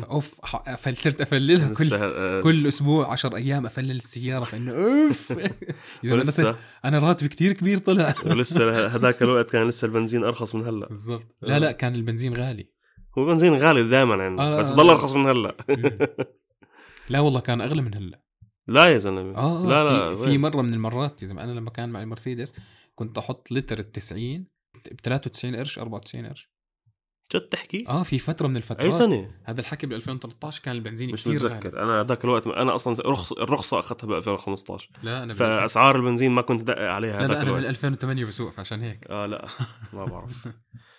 فأوف 0.00 0.34
أح- 0.34 0.68
أفل 0.68 0.96
صرت 0.96 1.20
أفللها 1.20 1.74
كل 1.78 1.94
آه، 1.94 2.40
كل 2.40 2.66
أسبوع 2.68 3.12
10 3.12 3.36
أيام 3.36 3.66
أفلل 3.66 3.90
السيارة 3.96 4.44
فإنه 4.44 4.72
أوف. 4.72 5.32
ولسه؟ 6.12 6.56
أنا 6.84 6.98
راتبي 6.98 7.28
كتير 7.28 7.52
كبير 7.52 7.78
طلع. 7.78 8.14
ولسه 8.26 8.86
هذاك 8.86 9.22
الوقت 9.22 9.50
كان 9.50 9.68
لسه 9.68 9.86
البنزين 9.86 10.24
أرخص 10.24 10.54
من 10.54 10.66
هلأ. 10.66 10.88
بالضبط. 10.88 11.36
لا 11.42 11.58
لا 11.58 11.72
كان 11.72 11.94
البنزين 11.94 12.36
غالي. 12.36 12.70
هو 13.18 13.26
بنزين 13.26 13.54
غالي 13.54 13.88
دائما 13.88 14.14
يعني 14.16 14.40
آه، 14.40 14.58
بس 14.58 14.68
آه، 14.68 14.72
بضل 14.74 14.88
آه. 14.88 14.92
أرخص 14.92 15.12
من 15.12 15.26
هلأ. 15.26 15.56
مم. 15.68 15.98
لا 17.08 17.20
والله 17.20 17.40
كان 17.40 17.60
أغلى 17.60 17.82
من 17.82 17.94
هلأ. 17.94 18.20
لا 18.68 18.86
يا 18.86 18.98
زلمة. 18.98 19.36
آه 19.38 19.66
لا 19.66 19.84
لا 20.10 20.16
في, 20.16 20.24
في؟ 20.24 20.38
مرة 20.38 20.62
من 20.62 20.74
المرات 20.74 21.22
يا 21.22 21.26
زلمة 21.26 21.44
أنا 21.44 21.52
لما 21.52 21.70
كان 21.70 21.88
معي 21.88 22.04
مرسيدس 22.06 22.56
كنت 22.94 23.18
أحط 23.18 23.52
لتر 23.52 23.78
ال 23.78 23.92
90 23.92 24.46
ب 24.92 25.00
93 25.02 25.56
قرش 25.56 25.78
94 25.78 26.26
قرش. 26.26 26.53
جد 27.32 27.40
تحكي؟ 27.40 27.84
آه 27.88 28.02
في 28.02 28.18
فترة 28.18 28.46
من 28.48 28.56
الفترات. 28.56 28.84
أي 28.84 28.92
سنة؟ 28.92 29.30
هذا 29.44 29.60
الحكي 29.60 29.86
بال 29.86 29.96
2013 29.96 30.62
كان 30.62 30.74
البنزين 30.76 31.12
مش 31.12 31.22
كثير 31.22 31.38
غالي. 31.38 31.54
متذكر. 31.54 31.82
أنا 31.82 32.00
هذاك 32.00 32.24
الوقت 32.24 32.46
أنا 32.46 32.74
أصلا 32.74 32.94
رخص 33.06 33.32
الرخصة 33.32 33.78
أخذتها 33.78 34.06
ب 34.06 34.12
2015 34.12 34.90
لا 35.02 35.22
أنا 35.22 35.34
فأسعار 35.34 35.96
البنزين 35.96 36.30
ما 36.30 36.42
كنت 36.42 36.62
دقق 36.62 36.82
عليها 36.82 37.20
لا 37.20 37.26
لا 37.26 37.42
أنا 37.42 37.52
من 37.52 37.58
الوقت. 37.58 37.70
2008 37.70 38.24
بسوق 38.24 38.52
فعشان 38.52 38.82
هيك. 38.82 39.06
آه 39.10 39.26
لا 39.26 39.46
ما 39.92 40.04
بعرف. 40.04 40.48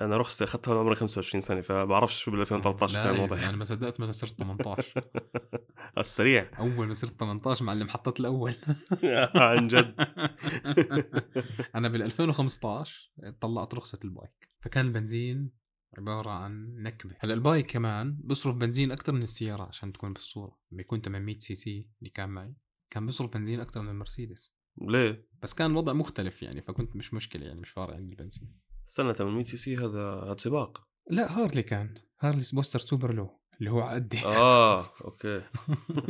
أنا 0.00 0.16
رخصتي 0.16 0.44
أخذتها 0.44 0.70
وأنا 0.70 0.80
عمري 0.80 0.94
25 0.94 1.40
سنة 1.40 1.60
فبعرفش 1.60 2.22
شو 2.22 2.30
بال 2.30 2.40
2013 2.40 2.94
لا 2.94 3.04
كان 3.16 3.28
زلمة، 3.28 3.48
أنا 3.48 3.56
ما 3.56 3.64
صدقت 3.64 4.00
ما 4.00 4.12
صرت 4.12 4.30
18 4.38 5.04
السريع. 5.98 6.50
أول 6.58 6.86
ما 6.86 6.94
صرت 6.94 7.20
18 7.20 7.64
معلم 7.64 7.88
حطيت 7.88 8.20
الأول. 8.20 8.54
عن 9.34 9.66
جد. 9.68 9.94
أنا 11.76 11.88
بال 11.88 12.02
2015 12.02 13.10
طلعت 13.40 13.74
رخصة 13.74 13.98
ال 14.04 14.13
bike 14.13 14.48
فكان 14.60 14.86
البنزين 14.86 15.50
عبارة 15.98 16.30
عن 16.30 16.74
نكبه 16.76 17.16
هلأ 17.20 17.34
ال 17.34 17.41
bike 17.41 17.70
كمان 17.70 18.18
بصرف 18.24 18.56
بنزين 18.56 18.92
أكثر 18.92 19.12
من 19.12 19.22
السيارة 19.22 19.62
عشان 19.62 19.92
تكون 19.92 20.12
بالصورة. 20.12 20.58
لما 20.72 20.80
يكون 20.80 21.00
800 21.00 21.38
CC 21.38 21.88
اللي 21.98 22.10
كان 22.10 22.28
معي 22.28 22.54
كان 22.90 23.06
بصرف 23.06 23.34
بنزين 23.36 23.60
أكثر 23.60 23.82
من 23.82 23.88
المرسيدس. 23.88 24.54
ليه؟ 24.88 25.28
بس 25.42 25.54
كان 25.54 25.70
الوضع 25.70 25.92
مختلف 25.92 26.42
يعني 26.42 26.62
فكنت 26.62 26.96
مش 26.96 27.14
مشكلة 27.14 27.46
يعني 27.46 27.60
مش 27.60 27.70
فارق 27.70 27.94
عندي 27.94 28.12
البنزين. 28.12 28.54
استنى 28.88 29.14
800 29.14 29.44
CC 29.44 29.76
هذا 29.76 30.20
هذا 30.24 30.36
سباق؟ 30.38 30.82
لا 31.10 31.38
هارلي 31.38 31.62
كان. 31.62 31.94
هارلي 32.20 32.42
بوستر 32.54 32.78
Super 32.78 33.12
Low 33.14 33.40
اللي 33.58 33.70
هو 33.70 33.80
عقدي 33.80 34.18
آه 34.24 34.80
okay. 35.04 35.42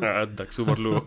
عدك 0.02 0.52
Super 0.52 0.78
Low. 0.78 1.00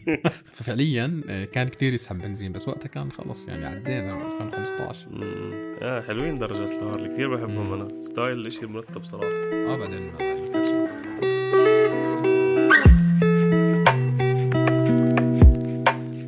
ففعليا 0.54 1.22
آه، 1.28 1.44
كان 1.44 1.68
كتير 1.68 1.92
يسحب 1.92 2.18
بنزين 2.18 2.52
بس 2.52 2.68
وقتها 2.68 2.88
كان 2.88 3.12
خلص 3.12 3.48
يعني 3.48 3.66
عدينا 3.66 4.26
2015 4.26 5.08
مم. 5.08 5.76
آه 5.82 6.00
حلوين 6.00 6.38
درجات 6.38 6.72
الهارلي 6.72 7.08
كثير 7.08 7.36
بحبهم. 7.36 7.72
أنا. 7.72 8.00
ستايل 8.02 8.46
إشي 8.46 8.66
مرتب 8.66 9.04
صراحة. 9.04 9.26
آه 9.52 9.76
بعدين. 9.76 10.12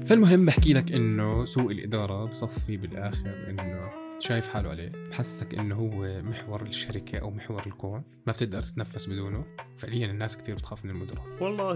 فالمهم 0.07 0.47
بحكي 0.47 0.73
لك 0.73 0.93
إنه 0.93 1.45
سوء 1.45 1.73
الإدارة 1.73 2.25
بصفي 2.25 2.77
بالآخر 2.77 3.51
إنه 3.51 3.91
شايف 4.19 4.49
حاله 4.49 4.71
عليه. 4.71 4.93
بحسك 5.11 5.55
إنه 5.55 5.75
هو 5.75 6.23
محور 6.23 6.63
الشركة 6.63 7.19
أو 7.19 7.31
محور 7.31 7.67
الكون 7.67 8.03
ما 8.27 8.33
بتقدر 8.33 8.63
تتنفس 8.63 9.09
بدونه. 9.09 9.45
فعليا 9.77 10.07
الناس 10.07 10.37
كتير 10.37 10.55
بتخاف 10.55 10.85
من 10.85 10.91
المدراء 10.91 11.25
والله 11.41 11.75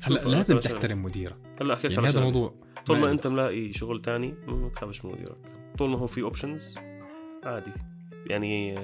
هلا 0.00 0.18
لازم. 0.28 0.60
تحترم 0.60 1.02
مديرك. 1.02 1.36
هلا 1.60 1.74
احكيك 1.74 1.90
يعني 1.90 2.08
هذا. 2.08 2.18
الموضوع 2.18 2.54
طول 2.86 2.98
ما 2.98 3.04
ما 3.04 3.10
أنت 3.10 3.26
ملاقي 3.26 3.72
شغل 3.72 4.02
تاني 4.02 4.34
ما 4.46 4.68
تخافش 4.68 5.04
من 5.04 5.12
مديرك. 5.12 5.36
طول 5.78 5.90
ما 5.90 5.98
هو 5.98 6.06
في 6.06 6.22
options 6.22 6.78
عادي. 7.44 7.72
يعني 8.26 8.74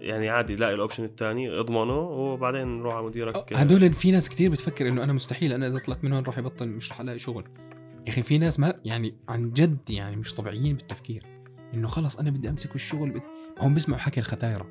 يعني 0.00 0.28
عادي 0.28 0.56
لاقي 0.56 0.74
ال 0.74 0.78
option 0.78 1.04
الثاني 1.04 1.60
اضمنه 1.60 1.98
وبعدين 1.98 2.82
روح 2.82 2.94
على 2.94 3.06
مديرك. 3.06 3.52
هدول 3.52 3.92
في 3.92 4.10
ناس 4.10 4.28
كتير 4.28 4.50
بتفكر 4.50 4.88
إنه 4.88 5.04
أنا 5.04 5.12
مستحيل 5.12 5.52
أنا 5.52 5.66
إذا 5.68 5.78
طلعت 5.78 6.04
من 6.04 6.12
هون 6.12 6.22
راح 6.22 6.38
يبطل 6.38 6.68
مش 6.68 6.90
راح 6.90 7.00
ألاقي 7.00 7.18
شغل. 7.18 7.44
يا 8.06 8.12
أخي 8.12 8.22
في 8.22 8.38
ناس 8.38 8.60
ما 8.60 8.74
يعني 8.84 9.14
عن 9.28 9.50
جد 9.50 9.90
يعني 9.90 10.16
مش 10.16 10.34
طبيعيين 10.34 10.76
بالتفكير. 10.76 11.22
إنه 11.74 11.88
خلص 11.88 12.18
أنا 12.18 12.30
بدي 12.30 12.48
أمسك 12.48 12.74
الشغل 12.74 13.10
بد... 13.10 13.22
هم 13.60 13.74
بيسمعوا 13.74 14.00
حكي 14.00 14.20
الختايرة. 14.20 14.66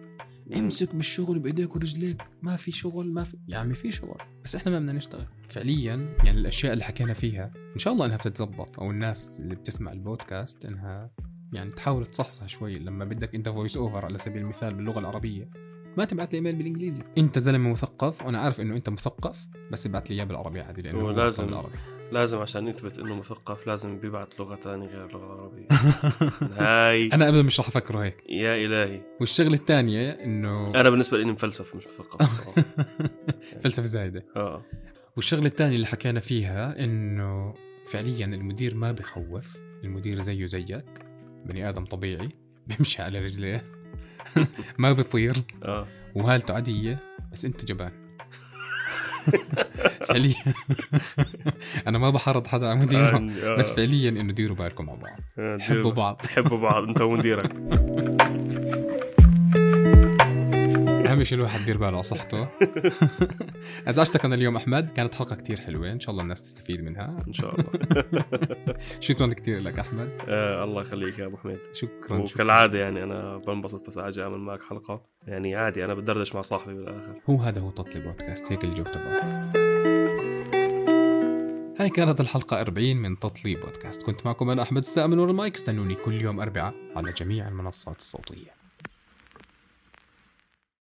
امسك 0.55 0.95
بالشغل 0.95 1.39
بإيديك 1.39 1.75
ورجليك 1.75 2.21
ما 2.41 2.55
في 2.55 2.71
شغل 2.71 3.13
ما 3.13 3.23
في 3.23 3.37
يا 3.47 3.57
عمي 3.57 3.73
في 3.73 3.91
شغل. 3.91 4.17
بس 4.43 4.55
إحنا 4.55 4.71
ما 4.71 4.79
بدنا 4.79 4.93
نشتغل. 4.93 5.25
فعليا 5.49 6.15
يعني 6.23 6.39
الأشياء 6.39 6.73
اللي 6.73 6.83
حكينا 6.83 7.13
فيها 7.13 7.51
إن 7.73 7.79
شاء 7.79 7.93
الله 7.93 8.05
إنها 8.05 8.17
بتتزبط 8.17 8.79
أو 8.79 8.91
الناس 8.91 9.39
اللي 9.39 9.55
بتسمع 9.55 9.91
البودكاست 9.91 10.65
إنها 10.65 11.11
يعني 11.53 11.69
تحاول 11.71 12.05
تصحصح 12.05 12.47
شوي. 12.47 12.79
لما 12.79 13.05
بدك 13.05 13.35
أنت 13.35 13.49
voice 13.49 13.77
over 13.77 14.05
على 14.05 14.17
سبيل 14.17 14.41
المثال 14.41 14.73
باللغة 14.73 14.99
العربية 14.99 15.49
ما 15.97 16.05
تبعت 16.05 16.33
لي 16.33 16.37
إيميل 16.37 16.55
بالإنجليزي. 16.55 17.03
أنت 17.17 17.39
زلمة 17.39 17.69
مثقف 17.69 18.25
وأنا 18.25 18.39
عارف 18.39 18.61
إنه 18.61 18.75
أنت 18.75 18.89
مثقف 18.89 19.47
بس 19.71 19.87
ابعت 19.87 20.09
لي 20.09 20.15
إياه 20.15 20.23
بالعربي 20.23 20.61
عادي 20.61 20.81
لأنه 20.81 21.25
أصلاً 21.25 21.45
بالعربي. 21.45 21.77
لازم 22.11 22.39
عشان 22.39 22.67
يثبت 22.67 22.99
إنه 22.99 23.15
مثقف 23.15 23.67
لازم 23.67 23.99
بيبعت 23.99 24.39
لغة 24.39 24.55
ثانية 24.55 24.87
غير 24.87 25.05
اللغة 25.05 25.25
العربية. 25.33 25.67
هاي. 26.63 27.07
أنا 27.13 27.29
ابدا 27.29 27.41
مش 27.41 27.59
رح 27.59 27.67
أفكره 27.67 28.03
هيك. 28.03 28.23
يا 28.29 28.65
إلهي. 28.65 29.01
والشغلة 29.19 29.53
الثانية 29.53 30.11
إنه 30.11 30.71
أنا 30.75 30.89
بالنسبة 30.89 31.17
لي 31.17 31.25
مفلسف 31.25 31.75
مش 31.75 31.87
مثقف. 31.87 32.49
فلسفة 33.63 33.85
زايدة. 33.85 34.25
آه. 34.35 34.65
والشغلة 35.15 35.45
الثانية 35.45 35.75
اللي 35.75 35.87
حكينا 35.87 36.19
فيها 36.19 36.83
إنه 36.83 37.53
فعليا 37.87 38.25
المدير 38.25 38.75
ما 38.75 38.91
بخوف. 38.91 39.45
المدير 39.83 40.21
زيه 40.21 40.45
زيك. 40.47 40.85
بني 41.45 41.69
آدم 41.69 41.85
طبيعي. 41.85 42.29
بيمشي 42.67 43.01
على 43.01 43.19
رجليه. 43.19 43.63
ما 44.79 44.91
بيطير. 44.91 45.35
آه. 45.63 45.87
وهالته 46.15 46.53
عادية. 46.53 46.99
بس 47.31 47.45
أنت 47.45 47.65
جبان. 47.65 48.06
فعليا. 50.07 50.35
أنا 51.87 51.97
ما 51.97 52.09
بحرض 52.09 52.47
حدا 52.47 52.67
على 52.67 52.79
مديره 52.79 53.17
آه، 53.43 53.55
بس 53.55 53.71
فعليا 53.71 54.09
إنه 54.09 54.33
ديروا 54.33 54.55
بالكم 54.55 54.85
مع 54.85 54.93
بعض. 54.93 55.19
آه، 55.39 55.57
حبوا 55.57 55.91
بعض. 55.91 56.21
حبوا 56.35 56.57
بعض. 56.57 56.83
أنت 56.83 57.01
ومديرك. 57.01 57.51
اهم 61.17 61.23
شيء 61.23 61.37
الواحد 61.37 61.61
يدير 61.61 61.77
باله 61.77 61.93
على 61.93 62.03
صحته. 62.03 62.47
أزعجتك 63.89 64.25
أنا 64.25 64.35
اليوم 64.35 64.55
أحمد؟ 64.55 64.91
كانت 64.91 65.15
حلقة 65.15 65.35
كتير 65.35 65.59
حلوة 65.59 65.91
إن 65.91 65.99
شاء 65.99 66.11
الله 66.11 66.23
الناس 66.23 66.41
تستفيد 66.41 66.83
منها. 66.83 67.23
إن 67.27 67.33
شاء 67.33 67.55
الله. 67.55 68.25
شكرا 68.99 69.33
كتير 69.33 69.59
لك 69.59 69.79
أحمد. 69.79 70.09
آه 70.29 70.63
الله 70.63 70.81
يخليك 70.81 71.19
يا 71.19 71.25
أبو 71.25 71.37
حميد. 71.37 71.59
شكرا 71.73 72.17
وكالعادة 72.17 72.79
يعني 72.79 73.03
أنا 73.03 73.37
بنبسط 73.37 73.87
بس 73.87 73.97
أجي 73.97 74.23
أعمل 74.23 74.37
معك 74.37 74.63
حلقة. 74.63 75.01
يعني 75.27 75.55
عادي 75.55 75.85
أنا 75.85 75.93
بدردش 75.93 76.35
مع 76.35 76.41
صاحبي 76.41 76.73
بالآخر. 76.73 77.13
هو 77.29 77.37
هذا 77.37 77.61
هو 77.61 77.71
تطلي 77.71 78.01
بودكاست 78.01 78.51
هيك 78.51 78.63
الجو 78.63 78.83
تبعه. 78.83 79.51
هاي 81.79 81.89
كانت 81.89 82.21
الحلقة 82.21 82.61
40 82.61 82.97
من 82.97 83.19
تطلي 83.19 83.55
بودكاست. 83.55 84.03
كنت 84.03 84.25
معكم 84.25 84.49
أنا 84.49 84.61
أحمد 84.61 84.81
الساء 84.81 85.07
من 85.07 85.19
ورا 85.19 85.31
المايك 85.31 85.55
استنوني 85.55 85.95
كل 85.95 86.21
يوم 86.21 86.39
أربعاء 86.39 86.73
على 86.95 87.11
جميع 87.11 87.47
المنصات 87.47 87.99
الصوتية. 87.99 88.56